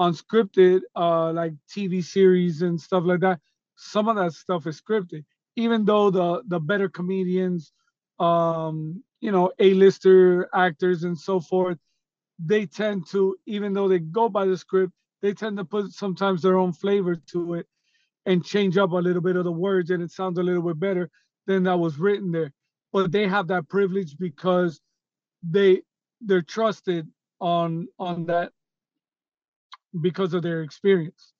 unscripted, 0.00 0.80
uh, 0.94 1.30
like 1.32 1.52
TV 1.68 2.02
series 2.02 2.62
and 2.62 2.80
stuff 2.80 3.04
like 3.04 3.20
that, 3.20 3.40
some 3.76 4.08
of 4.08 4.16
that 4.16 4.32
stuff 4.32 4.66
is 4.66 4.80
scripted. 4.80 5.24
Even 5.56 5.84
though 5.84 6.10
the 6.10 6.42
the 6.48 6.60
better 6.60 6.88
comedians, 6.88 7.70
um, 8.18 9.02
you 9.20 9.30
know, 9.30 9.52
A-lister 9.58 10.48
actors 10.54 11.04
and 11.04 11.18
so 11.18 11.38
forth, 11.38 11.78
they 12.38 12.66
tend 12.66 13.06
to, 13.08 13.36
even 13.46 13.72
though 13.72 13.88
they 13.88 13.98
go 13.98 14.28
by 14.28 14.44
the 14.46 14.56
script, 14.56 14.92
they 15.22 15.32
tend 15.32 15.56
to 15.56 15.64
put 15.64 15.92
sometimes 15.92 16.42
their 16.42 16.58
own 16.58 16.72
flavor 16.72 17.16
to 17.16 17.54
it 17.54 17.66
and 18.26 18.44
change 18.44 18.76
up 18.76 18.90
a 18.92 18.96
little 18.96 19.22
bit 19.22 19.36
of 19.36 19.44
the 19.44 19.52
words 19.52 19.90
and 19.90 20.02
it 20.02 20.10
sounds 20.10 20.38
a 20.38 20.42
little 20.42 20.62
bit 20.62 20.78
better 20.78 21.10
than 21.46 21.62
that 21.64 21.78
was 21.78 21.98
written 21.98 22.30
there. 22.30 22.52
But 22.92 23.12
they 23.12 23.26
have 23.28 23.48
that 23.48 23.68
privilege 23.68 24.16
because 24.18 24.80
they 25.42 25.82
they're 26.20 26.42
trusted 26.42 27.08
on 27.40 27.88
on 27.98 28.26
that 28.26 28.52
because 30.00 30.34
of 30.34 30.42
their 30.42 30.62
experience. 30.62 31.32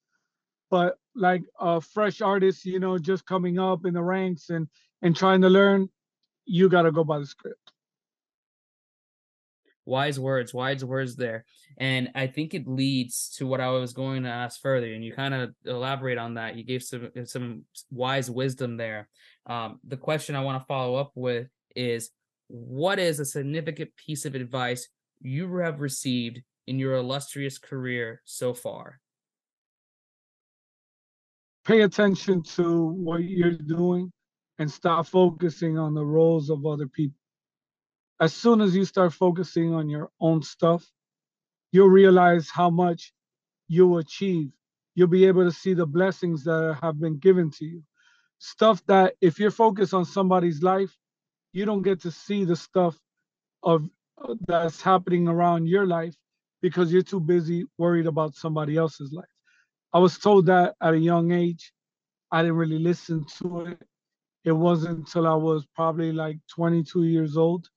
But 0.71 0.99
like 1.15 1.43
a 1.61 1.81
fresh 1.81 2.21
artist, 2.21 2.65
you 2.65 2.79
know, 2.79 2.99
just 2.99 3.27
coming 3.27 3.59
up 3.59 3.87
in 3.87 3.95
the 3.95 4.03
ranks 4.03 4.51
and 4.51 4.69
and 5.03 5.15
trying 5.15 5.43
to 5.43 5.49
learn, 5.49 5.89
you 6.45 6.69
got 6.69 6.83
to 6.83 6.93
go 6.93 7.05
by 7.05 7.19
the 7.19 7.27
script 7.27 7.73
wise 9.87 10.21
words 10.21 10.53
wise 10.53 10.85
words 10.85 11.17
there. 11.17 11.45
And 11.79 12.11
i 12.15 12.27
think 12.27 12.53
it 12.53 12.67
leads 12.67 13.35
to 13.37 13.47
what 13.47 13.61
i 13.61 13.69
was 13.69 13.93
going 13.93 14.25
to 14.25 14.29
ask 14.29 14.61
further 14.61 14.93
and 14.93 15.05
you 15.05 15.13
kind 15.13 15.35
of 15.35 15.55
elaborate 15.65 16.19
on 16.19 16.35
that. 16.35 16.57
You 16.57 16.65
gave 16.65 16.83
some 16.83 17.11
some 17.25 17.65
wise 17.91 18.31
wisdom 18.31 18.77
there. 18.77 19.09
Um, 19.47 19.81
the 19.87 19.97
question 19.97 20.37
i 20.37 20.43
want 20.43 20.61
to 20.61 20.67
follow 20.67 20.97
up 20.97 21.13
with 21.15 21.49
is 21.75 22.11
what 22.49 22.99
is 22.99 23.21
a 23.21 23.25
significant 23.25 23.91
piece 23.97 24.25
of 24.25 24.35
advice 24.35 24.89
you 25.21 25.57
have 25.59 25.81
received 25.81 26.43
in 26.67 26.79
your 26.79 26.95
illustrious 26.95 27.59
career 27.59 28.23
so 28.25 28.55
far? 28.55 29.01
Pay 31.65 31.83
attention 31.83 32.43
to 32.43 32.87
what 32.87 33.25
you're 33.25 33.53
doing 33.53 34.13
and 34.59 34.71
stop 34.71 35.07
focusing 35.07 35.79
on 35.79 35.95
the 35.95 36.05
roles 36.05 36.49
of 36.51 36.65
other 36.65 36.87
people 36.87 37.19
as 38.21 38.35
soon 38.35 38.61
as 38.61 38.75
you 38.75 38.85
start 38.85 39.13
focusing 39.13 39.75
on 39.75 39.89
your 39.89 40.11
own 40.21 40.43
stuff, 40.43 40.85
you'll 41.73 41.89
realize 41.89 42.49
how 42.51 42.71
much 42.71 43.13
you'll 43.69 43.99
achieve. 43.99 44.51
You'll 44.95 45.09
be 45.09 45.27
able 45.27 45.45
to 45.45 45.53
see 45.53 45.75
the 45.75 45.87
blessings 45.87 46.45
that 46.45 46.79
have 46.83 46.99
been 46.99 47.19
given 47.19 47.51
to 47.53 47.65
you. 47.67 47.83
Stuff 48.39 48.83
that 48.87 49.15
if 49.21 49.39
you're 49.39 49.51
focused 49.51 49.95
on 49.95 50.05
somebody's 50.05 50.63
life, 50.63 50.97
you 51.53 51.65
don't 51.65 51.83
get 51.83 52.01
to 52.03 52.11
see 52.11 52.45
the 52.45 52.57
stuff 52.57 52.97
of 53.63 53.89
uh, 54.23 54.35
that's 54.47 54.81
happening 54.81 55.29
around 55.29 55.67
your 55.67 55.87
life 55.87 56.15
because 56.63 56.93
you're 56.93 57.03
too 57.03 57.21
busy 57.21 57.67
worried 57.79 58.07
about 58.07 58.35
somebody 58.35 58.77
else's 58.77 59.13
life. 59.13 59.27
I 59.93 59.99
was 59.99 60.19
told 60.19 60.47
that 60.47 60.75
at 60.83 60.95
a 60.95 60.99
young 60.99 61.33
age. 61.33 61.73
I 62.33 62.43
didn't 62.43 62.57
really 62.57 62.79
listen 62.79 63.27
to 63.39 63.67
it. 63.67 63.83
It 64.45 64.53
wasn't 64.53 64.99
until 64.99 65.27
I 65.27 65.35
was 65.35 65.67
probably 65.75 66.13
like 66.13 66.39
22 66.55 67.05
years 67.05 67.37
old 67.37 67.69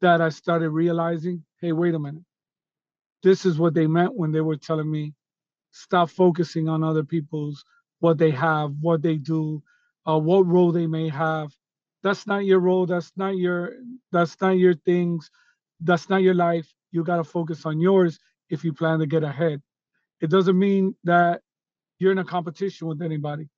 that 0.00 0.20
I 0.20 0.30
started 0.30 0.70
realizing, 0.70 1.44
hey, 1.60 1.72
wait 1.72 1.94
a 1.94 1.98
minute. 1.98 2.24
This 3.22 3.46
is 3.46 3.58
what 3.58 3.74
they 3.74 3.86
meant 3.86 4.16
when 4.16 4.32
they 4.32 4.40
were 4.42 4.56
telling 4.56 4.90
me 4.90 5.14
stop 5.72 6.10
focusing 6.10 6.68
on 6.68 6.84
other 6.84 7.04
people's 7.04 7.64
what 8.00 8.18
they 8.18 8.30
have, 8.32 8.72
what 8.80 9.02
they 9.02 9.16
do, 9.16 9.62
uh, 10.08 10.18
what 10.18 10.46
role 10.46 10.72
they 10.72 10.86
may 10.86 11.08
have. 11.10 11.52
That's 12.02 12.26
not 12.26 12.46
your 12.46 12.60
role. 12.60 12.86
That's 12.86 13.12
not 13.16 13.36
your. 13.36 13.74
That's 14.12 14.40
not 14.40 14.52
your 14.52 14.74
things. 14.74 15.30
That's 15.80 16.08
not 16.08 16.22
your 16.22 16.34
life. 16.34 16.72
You 16.92 17.04
got 17.04 17.18
to 17.18 17.24
focus 17.24 17.66
on 17.66 17.80
yours 17.80 18.18
if 18.50 18.64
you 18.64 18.72
plan 18.72 19.00
to 19.00 19.06
get 19.06 19.24
ahead. 19.24 19.62
It 20.20 20.30
doesn't 20.30 20.58
mean 20.58 20.96
that 21.04 21.42
you're 21.98 22.12
in 22.12 22.18
a 22.18 22.24
competition 22.24 22.88
with 22.88 23.02
anybody. 23.02 23.48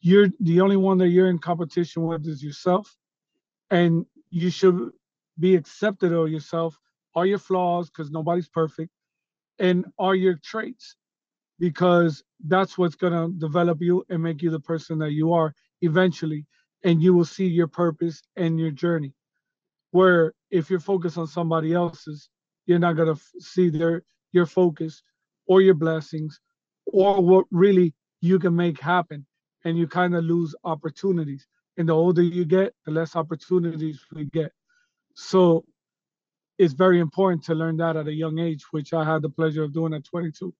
You're 0.00 0.28
the 0.40 0.60
only 0.62 0.76
one 0.76 0.98
that 0.98 1.08
you're 1.08 1.30
in 1.30 1.38
competition 1.38 2.04
with 2.04 2.26
is 2.26 2.42
yourself, 2.42 2.94
and 3.70 4.06
you 4.30 4.50
should 4.50 4.90
be 5.38 5.54
accepted 5.54 6.12
of 6.12 6.28
yourself, 6.28 6.78
are 7.14 7.26
your 7.26 7.38
flaws, 7.38 7.88
because 7.90 8.10
nobody's 8.10 8.48
perfect, 8.48 8.90
and 9.58 9.86
are 9.98 10.14
your 10.14 10.38
traits, 10.42 10.96
because 11.58 12.22
that's 12.46 12.76
what's 12.76 12.94
going 12.94 13.12
to 13.12 13.38
develop 13.38 13.80
you 13.80 14.04
and 14.08 14.22
make 14.22 14.42
you 14.42 14.50
the 14.50 14.60
person 14.60 14.98
that 14.98 15.12
you 15.12 15.32
are 15.32 15.54
eventually. 15.82 16.46
And 16.84 17.02
you 17.02 17.14
will 17.14 17.24
see 17.24 17.46
your 17.46 17.68
purpose 17.68 18.22
and 18.36 18.60
your 18.60 18.70
journey. 18.70 19.14
Where 19.90 20.34
if 20.50 20.68
you're 20.70 20.80
focused 20.80 21.18
on 21.18 21.26
somebody 21.26 21.72
else's, 21.72 22.28
you're 22.66 22.78
not 22.78 22.94
going 22.96 23.08
to 23.08 23.14
f- 23.14 23.32
see 23.40 23.70
their 23.70 24.02
your 24.32 24.46
focus 24.46 25.02
or 25.46 25.62
your 25.62 25.74
blessings 25.74 26.38
or 26.86 27.22
what 27.22 27.46
really 27.50 27.94
you 28.20 28.38
can 28.38 28.54
make 28.54 28.78
happen. 28.80 29.26
And 29.64 29.76
you 29.78 29.88
kind 29.88 30.14
of 30.14 30.24
lose 30.24 30.54
opportunities. 30.64 31.46
And 31.78 31.88
the 31.88 31.94
older 31.94 32.22
you 32.22 32.44
get, 32.44 32.74
the 32.84 32.92
less 32.92 33.16
opportunities 33.16 34.00
we 34.12 34.26
get. 34.26 34.52
So 35.16 35.64
it's 36.58 36.74
very 36.74 37.00
important 37.00 37.44
to 37.44 37.54
learn 37.54 37.78
that 37.78 37.96
at 37.96 38.08
a 38.08 38.12
young 38.14 38.38
age, 38.38 38.64
which 38.72 38.92
I 38.94 39.04
had 39.04 39.22
the 39.22 39.30
pleasure 39.30 39.64
of 39.64 39.72
doing 39.72 39.94
at 39.94 40.04
22. 40.04 40.54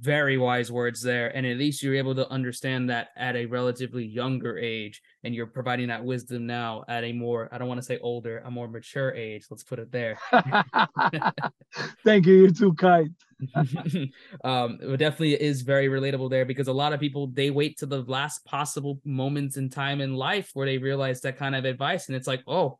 Very 0.00 0.36
wise 0.36 0.70
words 0.70 1.00
there 1.00 1.34
and 1.34 1.46
at 1.46 1.56
least 1.56 1.82
you're 1.82 1.94
able 1.94 2.14
to 2.14 2.28
understand 2.30 2.90
that 2.90 3.08
at 3.16 3.34
a 3.34 3.46
relatively 3.46 4.04
younger 4.04 4.58
age 4.58 5.00
and 5.24 5.34
you're 5.34 5.46
providing 5.46 5.88
that 5.88 6.04
wisdom 6.04 6.46
now 6.46 6.84
at 6.86 7.02
a 7.02 7.12
more 7.12 7.48
i 7.50 7.56
don't 7.56 7.68
want 7.68 7.78
to 7.78 7.86
say 7.86 7.98
older 8.00 8.42
a 8.44 8.50
more 8.50 8.68
mature 8.68 9.14
age 9.14 9.46
let's 9.50 9.62
put 9.62 9.78
it 9.78 9.90
there. 9.90 10.18
Thank 12.04 12.26
you 12.26 12.34
you're 12.34 12.50
too 12.50 12.74
kind. 12.74 13.14
Um 14.44 14.78
it 14.82 14.96
definitely 14.98 15.40
is 15.40 15.62
very 15.62 15.88
relatable 15.88 16.30
there 16.30 16.44
because 16.44 16.68
a 16.68 16.72
lot 16.72 16.92
of 16.92 17.00
people 17.00 17.28
they 17.28 17.50
wait 17.50 17.78
to 17.78 17.86
the 17.86 18.02
last 18.02 18.44
possible 18.44 19.00
moments 19.04 19.56
in 19.56 19.70
time 19.70 20.00
in 20.00 20.14
life 20.14 20.50
where 20.52 20.66
they 20.66 20.78
realize 20.78 21.22
that 21.22 21.38
kind 21.38 21.54
of 21.54 21.64
advice 21.64 22.08
and 22.08 22.16
it's 22.16 22.26
like 22.26 22.42
oh 22.46 22.78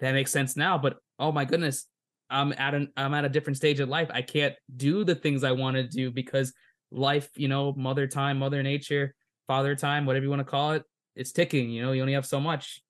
that 0.00 0.12
makes 0.12 0.32
sense 0.32 0.56
now 0.56 0.76
but 0.78 0.98
oh 1.18 1.30
my 1.32 1.44
goodness 1.44 1.86
I'm 2.30 2.52
at 2.52 2.74
an 2.74 2.92
I'm 2.96 3.14
at 3.14 3.24
a 3.24 3.28
different 3.28 3.56
stage 3.56 3.80
of 3.80 3.88
life. 3.88 4.10
I 4.12 4.22
can't 4.22 4.54
do 4.76 5.04
the 5.04 5.14
things 5.14 5.44
I 5.44 5.52
want 5.52 5.76
to 5.76 5.84
do 5.84 6.10
because 6.10 6.52
life, 6.90 7.28
you 7.36 7.48
know, 7.48 7.72
mother 7.76 8.06
time, 8.06 8.38
mother 8.38 8.62
nature, 8.62 9.14
father 9.46 9.74
time, 9.74 10.06
whatever 10.06 10.24
you 10.24 10.30
want 10.30 10.40
to 10.40 10.44
call 10.44 10.72
it, 10.72 10.84
it's 11.16 11.32
ticking. 11.32 11.70
You 11.70 11.82
know, 11.82 11.92
you 11.92 12.02
only 12.02 12.14
have 12.14 12.26
so 12.26 12.40
much. 12.40 12.82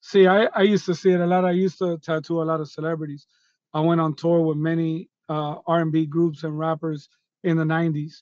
See, 0.00 0.26
I, 0.26 0.44
I 0.54 0.62
used 0.62 0.84
to 0.86 0.94
see 0.94 1.12
it 1.12 1.20
a 1.20 1.26
lot. 1.26 1.46
I 1.46 1.52
used 1.52 1.78
to 1.78 1.96
tattoo 1.98 2.42
a 2.42 2.44
lot 2.44 2.60
of 2.60 2.70
celebrities. 2.70 3.26
I 3.72 3.80
went 3.80 4.02
on 4.02 4.14
tour 4.14 4.42
with 4.42 4.58
many 4.58 5.08
uh, 5.30 5.56
R&B 5.66 6.06
groups 6.06 6.44
and 6.44 6.58
rappers 6.58 7.08
in 7.42 7.56
the 7.56 7.64
90s. 7.64 8.16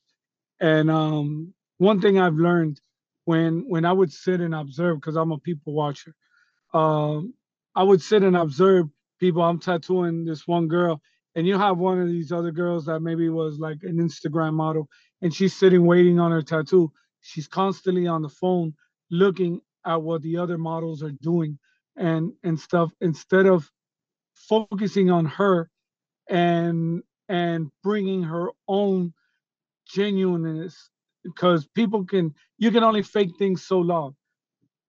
And 0.60 0.88
um, 0.90 1.52
one 1.78 2.00
thing 2.00 2.20
I've 2.20 2.36
learned 2.36 2.80
when 3.24 3.68
when 3.68 3.84
I 3.84 3.92
would 3.92 4.12
sit 4.12 4.40
and 4.40 4.54
observe, 4.54 5.00
because 5.00 5.16
I'm 5.16 5.32
a 5.32 5.38
people 5.38 5.72
watcher, 5.72 6.14
um, 6.72 7.34
I 7.74 7.82
would 7.82 8.00
sit 8.00 8.22
and 8.22 8.36
observe 8.36 8.86
people. 9.22 9.42
I'm 9.42 9.60
tattooing 9.60 10.26
this 10.26 10.48
one 10.48 10.68
girl, 10.68 11.00
and 11.36 11.46
you 11.46 11.56
have 11.56 11.78
one 11.78 12.00
of 12.02 12.08
these 12.08 12.32
other 12.32 12.50
girls 12.50 12.86
that 12.86 13.00
maybe 13.00 13.28
was 13.30 13.60
like 13.60 13.78
an 13.84 13.98
Instagram 13.98 14.54
model, 14.54 14.88
and 15.22 15.32
she's 15.32 15.54
sitting 15.54 15.86
waiting 15.86 16.18
on 16.20 16.32
her 16.32 16.42
tattoo. 16.42 16.92
She's 17.22 17.46
constantly 17.48 18.08
on 18.08 18.22
the 18.22 18.28
phone 18.28 18.74
looking 19.12 19.60
at 19.86 20.02
what 20.02 20.22
the 20.22 20.38
other 20.38 20.58
models 20.58 21.04
are 21.04 21.12
doing 21.22 21.56
and 21.96 22.32
and 22.42 22.58
stuff 22.58 22.90
instead 23.00 23.46
of 23.46 23.70
focusing 24.34 25.10
on 25.10 25.26
her 25.26 25.70
and 26.28 27.02
and 27.28 27.70
bringing 27.84 28.24
her 28.24 28.50
own 28.68 29.12
genuineness 29.86 30.90
because 31.24 31.68
people 31.76 32.04
can 32.04 32.34
you 32.58 32.72
can 32.72 32.82
only 32.82 33.02
fake 33.02 33.32
things 33.38 33.64
so 33.64 33.78
long 33.78 34.16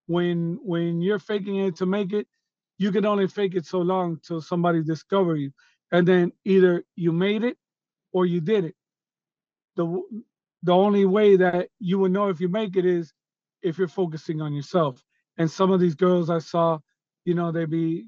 when 0.07 0.59
when 0.63 1.01
you're 1.01 1.19
faking 1.19 1.57
it 1.57 1.75
to 1.77 1.85
make 1.85 2.13
it 2.13 2.27
you 2.77 2.91
can 2.91 3.05
only 3.05 3.27
fake 3.27 3.55
it 3.55 3.65
so 3.65 3.79
long 3.79 4.19
till 4.25 4.41
somebody 4.41 4.83
discover 4.83 5.35
you. 5.35 5.51
And 5.91 6.07
then 6.07 6.31
either 6.45 6.83
you 6.95 7.11
made 7.11 7.43
it 7.43 7.57
or 8.13 8.25
you 8.25 8.41
did 8.41 8.65
it. 8.65 8.75
The 9.75 10.01
the 10.63 10.73
only 10.73 11.05
way 11.05 11.35
that 11.37 11.69
you 11.79 11.99
will 11.99 12.09
know 12.09 12.29
if 12.29 12.39
you 12.39 12.49
make 12.49 12.75
it 12.77 12.85
is 12.85 13.13
if 13.61 13.77
you're 13.77 13.87
focusing 13.87 14.41
on 14.41 14.53
yourself. 14.53 15.03
And 15.37 15.49
some 15.49 15.71
of 15.71 15.79
these 15.79 15.95
girls 15.95 16.29
i 16.29 16.39
saw 16.39 16.79
you 17.25 17.33
know 17.33 17.51
they 17.51 17.65
be 17.65 18.05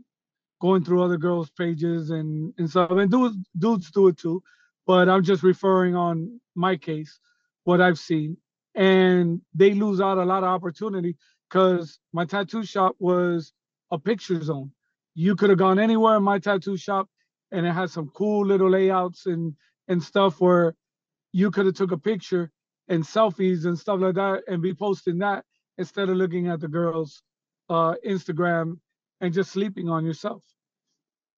going 0.62 0.84
through 0.84 1.04
other 1.04 1.18
girls 1.18 1.50
pages 1.58 2.12
and 2.12 2.54
and 2.58 2.70
stuff. 2.70 2.92
And 2.92 3.12
dudes 3.12 3.38
dudes 3.58 3.92
do 3.92 4.08
it 4.10 4.18
too 4.18 4.44
but 4.88 5.10
i'm 5.10 5.24
just 5.24 5.44
referring 5.44 5.96
on 5.96 6.40
my 6.56 6.76
case 6.78 7.20
what 7.64 7.82
i've 7.82 8.00
seen. 8.00 8.38
And 8.76 9.42
they 9.54 9.74
lose 9.74 10.02
out 10.02 10.18
a 10.18 10.26
lot 10.26 10.44
of 10.44 10.50
opportunity 10.50 11.16
because 11.50 12.00
my 12.14 12.26
tattoo 12.26 12.64
shop 12.64 12.96
was 13.00 13.54
a 13.92 14.00
picture 14.00 14.42
zone. 14.42 14.72
You 15.14 15.36
could 15.36 15.50
have 15.50 15.60
gone 15.60 15.80
anywhere 15.80 16.18
in 16.18 16.24
my 16.24 16.40
tattoo 16.40 16.78
shop 16.78 17.08
and 17.52 17.66
it 17.66 17.72
had 17.72 17.90
some 17.90 18.10
cool 18.10 18.46
little 18.46 18.70
layouts 18.70 19.26
and 19.26 19.54
and 19.88 20.02
stuff 20.02 20.42
where 20.42 20.76
you 21.32 21.52
could 21.52 21.66
have 21.66 21.76
took 21.76 21.92
a 21.92 21.98
picture 21.98 22.52
and 22.88 23.04
selfies 23.04 23.66
and 23.66 23.78
stuff 23.78 24.00
like 24.00 24.16
that 24.16 24.42
and 24.48 24.62
be 24.62 24.74
posting 24.74 25.20
that 25.20 25.44
instead 25.78 26.10
of 26.10 26.18
looking 26.18 26.48
at 26.48 26.60
the 26.60 26.68
girls 26.68 27.24
uh 27.70 27.96
Instagram 28.06 28.78
and 29.22 29.34
just 29.34 29.52
sleeping 29.52 29.90
on 29.90 30.06
yourself. 30.06 30.44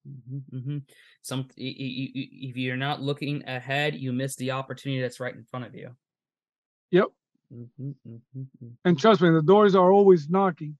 Mm-hmm, 0.07 0.57
mm-hmm. 0.57 0.77
Some 1.21 1.47
if 1.57 2.55
you're 2.55 2.77
not 2.77 3.01
looking 3.01 3.43
ahead, 3.47 3.95
you 3.95 4.13
miss 4.13 4.35
the 4.35 4.51
opportunity 4.51 5.01
that's 5.01 5.19
right 5.19 5.35
in 5.35 5.43
front 5.43 5.65
of 5.65 5.75
you. 5.75 5.91
Yep. 6.91 7.07
Mm-hmm, 7.53 7.89
mm-hmm, 7.89 8.39
mm-hmm. 8.39 8.67
and 8.83 8.99
trust 8.99 9.21
me, 9.21 9.29
the 9.29 9.41
doors 9.41 9.75
are 9.75 9.91
always 9.91 10.29
knocking 10.29 10.77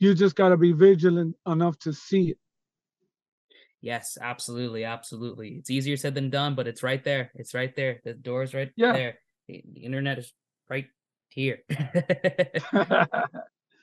you 0.00 0.14
just 0.14 0.34
got 0.34 0.48
to 0.48 0.56
be 0.56 0.72
vigilant 0.72 1.36
enough 1.46 1.78
to 1.80 1.92
see 1.92 2.30
it. 2.30 2.38
Yes, 3.82 4.18
absolutely, 4.20 4.84
absolutely. 4.84 5.50
It's 5.58 5.70
easier 5.70 5.96
said 5.96 6.14
than 6.14 6.28
done, 6.28 6.54
but 6.54 6.66
it's 6.66 6.82
right 6.82 7.02
there. 7.02 7.30
It's 7.34 7.54
right 7.54 7.74
there. 7.76 8.00
The 8.04 8.14
door's 8.14 8.52
right 8.52 8.70
yeah. 8.76 8.92
there. 8.92 9.18
The 9.48 9.62
internet 9.76 10.18
is 10.18 10.32
right 10.68 10.86
here. 11.28 11.60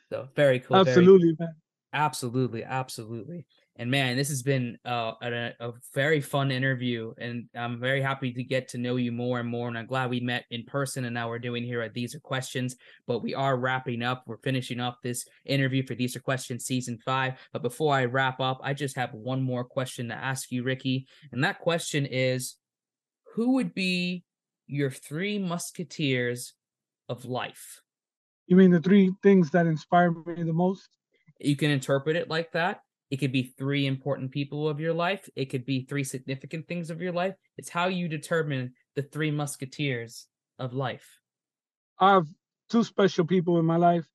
so 0.10 0.28
very 0.36 0.60
cool. 0.60 0.78
Absolutely, 0.78 1.36
very, 1.38 1.48
man. 1.48 1.56
Absolutely, 1.94 2.64
absolutely. 2.64 3.46
And 3.80 3.92
man, 3.92 4.18
this 4.18 4.30
has 4.30 4.42
been 4.42 4.80
uh, 4.86 5.14
a, 5.22 5.52
a, 5.60 5.72
very 5.94 6.20
fun 6.20 6.50
interview, 6.50 7.14
and 7.20 7.48
I'm 7.56 7.80
very 7.80 8.02
happy 8.02 8.34
to 8.34 8.44
get 8.44 8.68
to 8.70 8.80
know 8.80 8.96
you 8.96 9.12
more 9.12 9.40
and 9.40 9.48
more. 9.48 9.68
And 9.68 9.78
I'm 9.78 9.86
glad 9.86 10.10
we 10.10 10.20
met 10.20 10.46
in 10.50 10.64
person, 10.64 11.06
and 11.06 11.14
now 11.14 11.30
we're 11.30 11.38
doing 11.38 11.64
here 11.64 11.82
at 11.82 11.94
These 11.94 12.16
Are 12.16 12.20
Questions. 12.20 12.76
But 13.06 13.22
we 13.22 13.36
are 13.36 13.56
wrapping 13.56 14.02
up. 14.02 14.24
We're 14.26 14.38
finishing 14.38 14.80
up 14.80 14.98
this 15.04 15.26
interview 15.46 15.86
for 15.86 15.94
These 15.94 16.16
Are 16.16 16.22
Questions 16.22 16.66
season 16.66 16.98
five. 17.06 17.36
But 17.54 17.62
before 17.62 17.94
I 17.94 18.06
wrap 18.06 18.40
up, 18.40 18.60
I 18.64 18.74
just 18.74 18.96
have 18.96 19.14
one 19.14 19.44
more 19.44 19.64
question 19.64 20.08
to 20.08 20.16
ask 20.16 20.52
you, 20.52 20.64
Ricky, 20.64 21.06
and 21.32 21.44
that 21.44 21.60
question 21.60 22.08
is, 22.08 22.56
who 23.36 23.54
would 23.54 23.76
be 23.76 24.24
your 24.66 24.90
three 24.90 25.38
musketeers 25.38 26.54
of 27.08 27.26
life? 27.26 27.82
You 28.48 28.56
mean 28.56 28.72
the 28.72 28.82
three 28.82 29.14
things 29.22 29.52
that 29.52 29.68
inspire 29.68 30.10
me 30.10 30.42
the 30.44 30.54
most? 30.54 30.90
You 31.40 31.56
can 31.56 31.70
interpret 31.70 32.16
it 32.16 32.28
like 32.28 32.54
that 32.54 32.82
it 33.10 33.18
could 33.18 33.32
be 33.32 33.54
three 33.58 33.86
important 33.86 34.32
people 34.32 34.68
of 34.68 34.80
your 34.80 34.94
life. 34.94 35.30
It 35.36 35.46
could 35.46 35.66
be 35.66 35.86
three 35.86 36.04
significant 36.04 36.68
things 36.68 36.90
of 36.90 37.02
your 37.02 37.14
life. 37.14 37.36
It's 37.58 37.70
how 37.70 37.88
you 37.88 38.08
determine 38.08 38.74
the 38.96 39.02
three 39.02 39.32
musketeers 39.32 40.28
of 40.60 40.74
life. 40.74 41.08
I 42.00 42.14
have 42.14 42.28
two 42.70 42.84
special 42.84 43.26
people 43.26 43.60
in 43.60 43.66
my 43.66 43.78
life, 43.78 44.06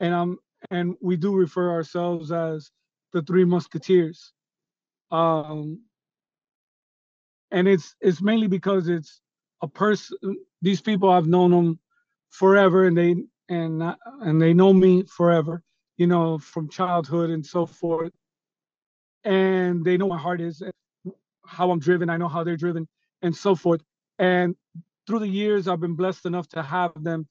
and 0.00 0.14
I'm 0.14 0.38
and 0.70 0.96
we 1.00 1.16
do 1.16 1.34
refer 1.34 1.70
ourselves 1.70 2.32
as 2.32 2.70
the 3.12 3.22
three 3.22 3.44
musketeers. 3.44 4.32
Um, 5.10 5.82
and 7.52 7.68
it's 7.68 7.94
it's 8.00 8.20
mainly 8.20 8.48
because 8.48 8.88
it's 8.88 9.20
a 9.62 9.68
person. 9.68 10.16
These 10.60 10.80
people 10.80 11.08
I've 11.08 11.28
known 11.28 11.52
them 11.52 11.78
forever, 12.30 12.86
and 12.86 12.98
they 12.98 13.14
and 13.48 13.94
and 14.20 14.42
they 14.42 14.54
know 14.54 14.72
me 14.72 15.04
forever. 15.04 15.62
You 15.98 16.08
know, 16.08 16.38
from 16.38 16.68
childhood 16.68 17.30
and 17.30 17.44
so 17.44 17.66
forth 17.66 18.12
and 19.24 19.84
they 19.84 19.96
know 19.96 20.08
my 20.08 20.18
heart 20.18 20.40
is, 20.40 20.62
eh, 20.62 20.70
how 21.46 21.70
I'm 21.70 21.80
driven. 21.80 22.10
I 22.10 22.16
know 22.16 22.28
how 22.28 22.44
they're 22.44 22.56
driven, 22.56 22.88
and 23.22 23.36
so 23.36 23.54
forth. 23.54 23.82
And 24.18 24.56
through 25.06 25.20
the 25.20 25.28
years, 25.28 25.68
I've 25.68 25.80
been 25.80 25.96
blessed 25.96 26.26
enough 26.26 26.48
to 26.50 26.62
have 26.62 26.92
them, 27.02 27.28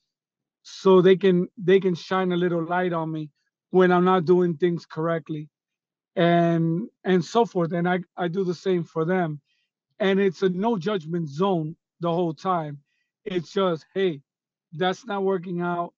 so 0.64 1.02
they 1.02 1.18
can 1.18 1.48
they 1.58 1.80
can 1.80 1.96
shine 1.96 2.32
a 2.32 2.38
little 2.38 2.66
light 2.66 2.94
on 2.94 3.12
me 3.12 3.30
when 3.72 3.92
I'm 3.92 4.06
not 4.06 4.26
doing 4.26 4.58
things 4.58 4.86
correctly, 4.86 5.50
and 6.16 6.90
and 7.04 7.24
so 7.26 7.46
forth. 7.46 7.74
And 7.74 7.90
I 7.90 8.00
I 8.18 8.28
do 8.30 8.44
the 8.44 8.56
same 8.56 8.84
for 8.84 9.06
them, 9.06 9.42
and 10.00 10.20
it's 10.20 10.44
a 10.44 10.50
no 10.50 10.78
judgment 10.78 11.30
zone 11.30 11.76
the 12.02 12.12
whole 12.12 12.34
time. 12.34 12.80
It's 13.26 13.52
just 13.54 13.86
hey, 13.94 14.22
that's 14.74 15.06
not 15.06 15.24
working 15.24 15.62
out. 15.62 15.94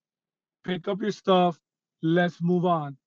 Pick 0.65 0.87
up 0.87 1.01
your 1.01 1.11
stuff. 1.11 1.59
Let's 2.03 2.41
move 2.41 2.65
on. 2.65 2.97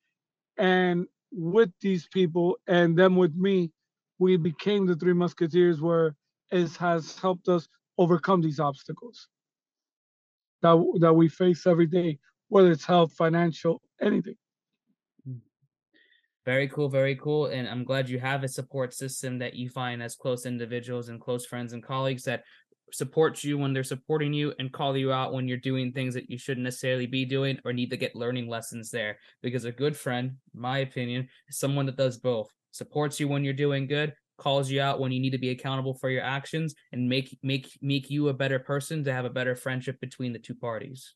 And 0.59 1.07
with 1.35 1.71
these 1.81 2.07
people 2.09 2.57
and 2.67 2.97
them 2.97 3.17
with 3.17 3.35
me, 3.35 3.71
we 4.19 4.37
became 4.37 4.87
the 4.87 4.95
Three 4.95 5.13
Musketeers, 5.13 5.81
where 5.81 6.15
it 6.51 6.75
has 6.77 7.19
helped 7.19 7.49
us 7.49 7.69
overcome 7.99 8.41
these 8.41 8.61
obstacles 8.61 9.29
that 10.63 10.99
that 11.01 11.13
we 11.13 11.29
face 11.29 11.67
every 11.67 11.87
day, 11.87 12.19
whether 12.49 12.71
it's 12.71 12.85
health, 12.85 13.13
financial, 13.13 13.83
anything. 14.01 14.37
Hmm. 15.27 15.39
Very 16.45 16.69
cool, 16.69 16.89
very 16.89 17.17
cool. 17.17 17.47
And 17.47 17.69
I'm 17.69 17.85
glad 17.85 18.09
you 18.09 18.19
have 18.19 18.45
a 18.45 18.49
support 18.49 18.95
system 18.95 19.39
that 19.39 19.55
you 19.55 19.69
find 19.69 20.03
as 20.03 20.17
close 20.17 20.47
individuals 20.47 21.09
and 21.09 21.21
close 21.21 21.45
friends 21.47 21.73
and 21.73 21.83
colleagues 21.83 22.25
that 22.25 22.45
support 22.93 23.43
you 23.43 23.59
when 23.59 23.73
they're 23.73 23.85
supporting 23.85 24.33
you 24.33 24.53
and 24.59 24.73
call 24.73 24.97
you 24.97 25.13
out 25.13 25.33
when 25.33 25.49
you're 25.49 25.59
doing 25.59 25.93
things 25.93 26.15
that 26.15 26.31
you 26.31 26.39
shouldn't 26.39 26.65
necessarily 26.65 27.07
be 27.07 27.25
doing 27.25 27.59
or 27.65 27.73
need 27.73 27.91
to 27.91 27.97
get 27.97 28.17
learning 28.17 28.49
lessons 28.49 28.91
there. 28.91 29.19
Because 29.43 29.65
a 29.65 29.73
good 29.73 29.97
friend 29.97 30.37
my 30.55 30.79
opinion 30.79 31.29
is 31.49 31.59
someone 31.59 31.87
that 31.87 31.97
does 31.97 32.19
both. 32.19 32.51
Supports 32.71 33.21
you 33.21 33.29
when 33.29 33.45
you're 33.45 33.53
doing 33.55 33.87
good 33.87 34.15
calls 34.37 34.69
you 34.69 34.81
out 34.81 34.99
when 34.99 35.13
you 35.13 35.21
need 35.21 35.31
to 35.31 35.39
be 35.39 35.51
accountable 35.51 35.95
for 35.95 36.11
your 36.11 36.23
actions 36.23 36.75
and 36.91 37.09
make 37.09 37.39
make 37.45 37.71
make 37.81 38.11
you 38.11 38.29
a 38.29 38.35
better 38.35 38.59
person 38.59 39.05
to 39.05 39.13
have 39.13 39.25
a 39.25 39.31
better 39.31 39.55
friendship 39.55 40.01
between 40.01 40.33
the 40.33 40.39
two 40.41 40.57
parties. 40.57 41.15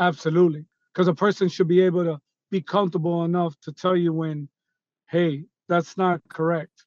Absolutely. 0.00 0.64
Because 0.92 1.06
a 1.06 1.14
person 1.14 1.48
should 1.48 1.68
be 1.68 1.80
able 1.82 2.02
to 2.02 2.20
be 2.50 2.60
comfortable 2.60 3.24
enough 3.24 3.58
to 3.60 3.72
tell 3.72 3.96
you 3.96 4.12
when 4.12 4.48
hey 5.08 5.44
that's 5.68 5.96
not 5.96 6.20
correct 6.28 6.84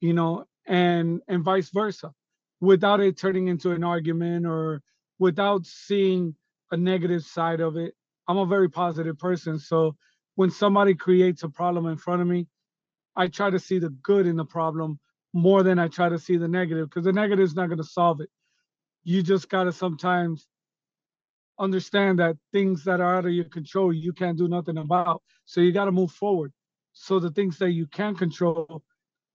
you 0.00 0.12
know 0.12 0.44
and 0.66 1.20
and 1.28 1.44
vice 1.44 1.70
versa 1.70 2.12
without 2.60 3.00
it 3.00 3.16
turning 3.16 3.48
into 3.48 3.72
an 3.72 3.84
argument 3.84 4.46
or 4.46 4.82
without 5.18 5.66
seeing 5.66 6.34
a 6.70 6.76
negative 6.76 7.22
side 7.22 7.60
of 7.60 7.76
it. 7.76 7.94
I'm 8.28 8.38
a 8.38 8.46
very 8.46 8.68
positive 8.68 9.18
person. 9.18 9.58
So 9.58 9.96
when 10.34 10.50
somebody 10.50 10.94
creates 10.94 11.42
a 11.42 11.48
problem 11.48 11.86
in 11.86 11.96
front 11.96 12.22
of 12.22 12.28
me, 12.28 12.46
I 13.14 13.28
try 13.28 13.50
to 13.50 13.58
see 13.58 13.78
the 13.78 13.90
good 13.90 14.26
in 14.26 14.36
the 14.36 14.44
problem 14.44 14.98
more 15.32 15.62
than 15.62 15.78
I 15.78 15.88
try 15.88 16.08
to 16.08 16.18
see 16.18 16.36
the 16.36 16.48
negative 16.48 16.88
because 16.88 17.04
the 17.04 17.12
negative 17.12 17.44
is 17.44 17.54
not 17.54 17.66
going 17.66 17.78
to 17.78 17.84
solve 17.84 18.20
it. 18.20 18.30
You 19.04 19.22
just 19.22 19.48
got 19.48 19.64
to 19.64 19.72
sometimes 19.72 20.46
understand 21.58 22.18
that 22.18 22.36
things 22.52 22.84
that 22.84 23.00
are 23.00 23.16
out 23.16 23.26
of 23.26 23.32
your 23.32 23.44
control, 23.44 23.92
you 23.92 24.12
can't 24.12 24.36
do 24.36 24.48
nothing 24.48 24.78
about. 24.78 25.22
So 25.44 25.60
you 25.60 25.72
got 25.72 25.86
to 25.86 25.92
move 25.92 26.10
forward. 26.10 26.52
So 26.92 27.18
the 27.18 27.30
things 27.30 27.58
that 27.58 27.70
you 27.70 27.86
can 27.86 28.14
control, 28.14 28.82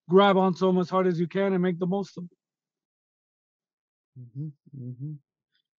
grab 0.09 0.37
onto 0.37 0.65
them 0.65 0.77
as 0.77 0.89
hard 0.89 1.07
as 1.07 1.19
you 1.19 1.27
can 1.27 1.53
and 1.53 1.61
make 1.61 1.79
the 1.79 1.87
most 1.87 2.17
of 2.17 2.23
them. 2.23 2.29
Mm-hmm, 4.21 4.83
mm-hmm. 4.83 5.11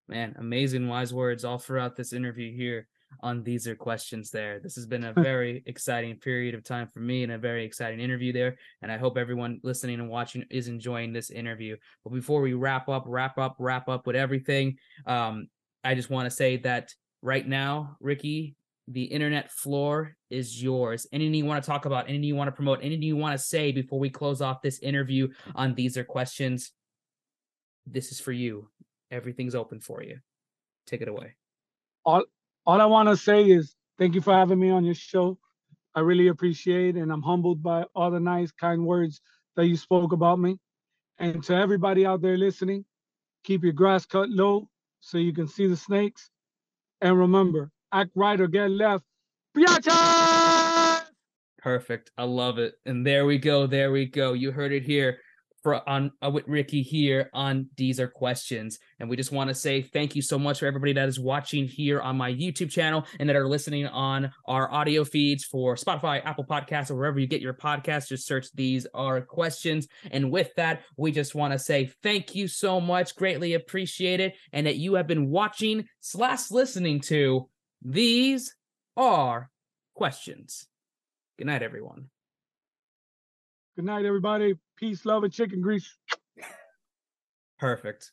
Man, 0.09 0.35
amazing 0.39 0.89
wise 0.89 1.15
words 1.15 1.45
all 1.45 1.59
throughout 1.59 1.97
this 1.97 2.13
interview 2.13 2.55
here 2.55 2.89
on 3.21 3.43
These 3.43 3.69
Are 3.69 3.77
Questions 3.77 4.31
There. 4.31 4.59
This 4.59 4.75
has 4.75 4.87
been 4.87 5.05
a 5.05 5.13
very 5.17 5.63
exciting 5.67 6.17
period 6.17 6.55
of 6.55 6.65
time 6.65 6.89
for 6.89 7.01
me 7.01 7.23
and 7.23 7.33
a 7.33 7.39
very 7.39 7.65
exciting 7.65 8.01
interview 8.01 8.33
there. 8.33 8.57
And 8.83 8.91
I 8.91 8.97
hope 8.97 9.17
everyone 9.17 9.61
listening 9.63 10.01
and 10.01 10.09
watching 10.09 10.45
is 10.51 10.69
enjoying 10.69 11.13
this 11.13 11.31
interview. 11.31 11.77
But 12.05 12.15
before 12.15 12.41
we 12.41 12.55
wrap 12.55 12.89
up, 12.89 13.05
wrap 13.07 13.39
up, 13.39 13.57
wrap 13.59 13.89
up 13.89 14.07
with 14.07 14.17
everything, 14.17 14.79
um, 15.07 15.49
I 15.85 15.95
just 15.95 16.11
want 16.11 16.27
to 16.27 16.31
say 16.31 16.57
that 16.59 16.93
right 17.23 17.47
now, 17.47 17.97
Ricky, 18.01 18.57
the 18.89 19.05
internet 19.05 19.51
floor 19.53 20.17
is 20.31 20.63
yours. 20.63 21.07
Anything 21.13 21.35
you 21.35 21.45
want 21.45 21.63
to 21.63 21.71
talk 21.71 21.85
about, 21.85 22.09
anything 22.09 22.25
you 22.25 22.37
want 22.37 22.49
to 22.49 22.53
promote, 22.53 22.81
anything 22.83 23.03
you 23.03 23.17
want 23.17 23.39
to 23.39 23.45
say 23.45 23.71
before 23.73 23.99
we 23.99 24.11
close 24.11 24.41
off 24.41 24.63
this 24.63 24.81
interview 24.81 25.29
on 25.55 25.75
These 25.75 25.97
Are 25.97 26.05
Questions, 26.05 26.73
this 27.87 28.13
is 28.13 28.21
for 28.21 28.33
you. 28.33 28.69
Everything's 29.11 29.55
open 29.55 29.81
for 29.81 30.03
you. 30.03 30.19
Take 30.87 31.01
it 31.01 31.09
away. 31.09 31.35
All 32.05 32.25
all 32.67 32.81
I 32.81 32.87
want 32.87 33.09
to 33.09 33.17
say 33.17 33.45
is 33.45 33.75
thank 33.99 34.15
you 34.15 34.21
for 34.21 34.33
having 34.33 34.59
me 34.59 34.71
on 34.71 34.85
your 34.85 34.95
show. 34.95 35.39
I 35.95 36.01
really 36.01 36.29
appreciate 36.29 36.97
and 36.97 37.13
I'm 37.13 37.23
humbled 37.23 37.63
by 37.63 37.85
all 37.95 38.11
the 38.11 38.21
nice, 38.21 38.51
kind 38.51 38.87
words 38.87 39.21
that 39.57 39.67
you 39.67 39.77
spoke 39.77 40.13
about 40.13 40.39
me. 40.39 40.59
And 41.19 41.43
to 41.45 41.55
everybody 41.55 42.07
out 42.07 42.23
there 42.23 42.39
listening, 42.39 42.85
keep 43.45 43.63
your 43.63 43.73
grass 43.73 44.07
cut 44.07 44.31
low 44.31 44.69
so 45.01 45.19
you 45.19 45.33
can 45.33 45.47
see 45.47 45.67
the 45.67 45.77
snakes. 45.77 46.31
And 47.01 47.19
remember, 47.19 47.71
act 47.93 48.13
right 48.15 48.41
or 48.41 48.47
get 48.47 48.71
left. 48.71 49.05
Biatches! 49.57 51.03
Perfect. 51.59 52.11
I 52.17 52.25
love 52.25 52.59
it. 52.59 52.75
And 52.87 53.07
there 53.07 53.27
we 53.27 53.39
go. 53.39 53.67
There 53.67 53.93
we 53.93 54.07
go. 54.07 54.33
You 54.33 54.51
heard 54.51 54.73
it 54.73 54.83
here 54.83 55.19
for 55.63 55.89
on 55.89 56.13
uh, 56.25 56.31
with 56.31 56.47
Ricky 56.49 56.83
here 56.83 57.31
on 57.33 57.69
These 57.77 58.01
Are 58.01 58.09
Questions. 58.09 58.79
And 58.99 59.09
we 59.09 59.17
just 59.17 59.33
want 59.33 59.49
to 59.49 59.55
say 59.55 59.83
thank 59.83 60.17
you 60.17 60.23
so 60.23 60.39
much 60.39 60.59
for 60.59 60.67
everybody 60.67 60.93
that 60.95 61.09
is 61.09 61.21
watching 61.21 61.67
here 61.67 62.01
on 62.01 62.17
my 62.17 62.33
YouTube 62.33 62.71
channel 62.71 63.07
and 63.19 63.29
that 63.29 63.37
are 63.37 63.49
listening 63.49 63.87
on 63.87 64.31
our 64.47 64.71
audio 64.73 65.05
feeds 65.05 65.45
for 65.45 65.77
Spotify, 65.77 66.25
Apple 66.25 66.45
Podcasts, 66.45 66.91
or 66.91 66.97
wherever 66.97 67.19
you 67.19 67.27
get 67.27 67.41
your 67.41 67.55
podcasts. 67.55 68.09
Just 68.09 68.27
search 68.27 68.53
These 68.53 68.87
Are 68.95 69.21
Questions. 69.21 69.87
And 70.11 70.31
with 70.31 70.51
that, 70.57 70.83
we 70.97 71.13
just 71.13 71.35
want 71.35 71.53
to 71.53 71.59
say 71.59 71.91
thank 72.03 72.35
you 72.35 72.49
so 72.49 72.81
much. 72.81 73.17
Greatly 73.17 73.55
appreciate 73.55 74.21
it. 74.21 74.35
And 74.53 74.67
that 74.67 74.77
you 74.77 74.95
have 74.95 75.07
been 75.07 75.31
watching 75.31 75.87
slash 76.01 76.51
listening 76.51 77.01
to 77.03 77.49
These 77.83 78.55
Are 78.97 79.51
Questions. 79.95 80.67
Good 81.39 81.47
night, 81.47 81.63
everyone. 81.63 82.09
Good 83.77 83.87
night, 83.87 84.05
everybody. 84.05 84.55
Peace, 84.77 85.07
love, 85.07 85.25
and 85.25 85.33
chicken 85.33 85.63
grease. 85.63 85.97
Perfect. 87.59 88.13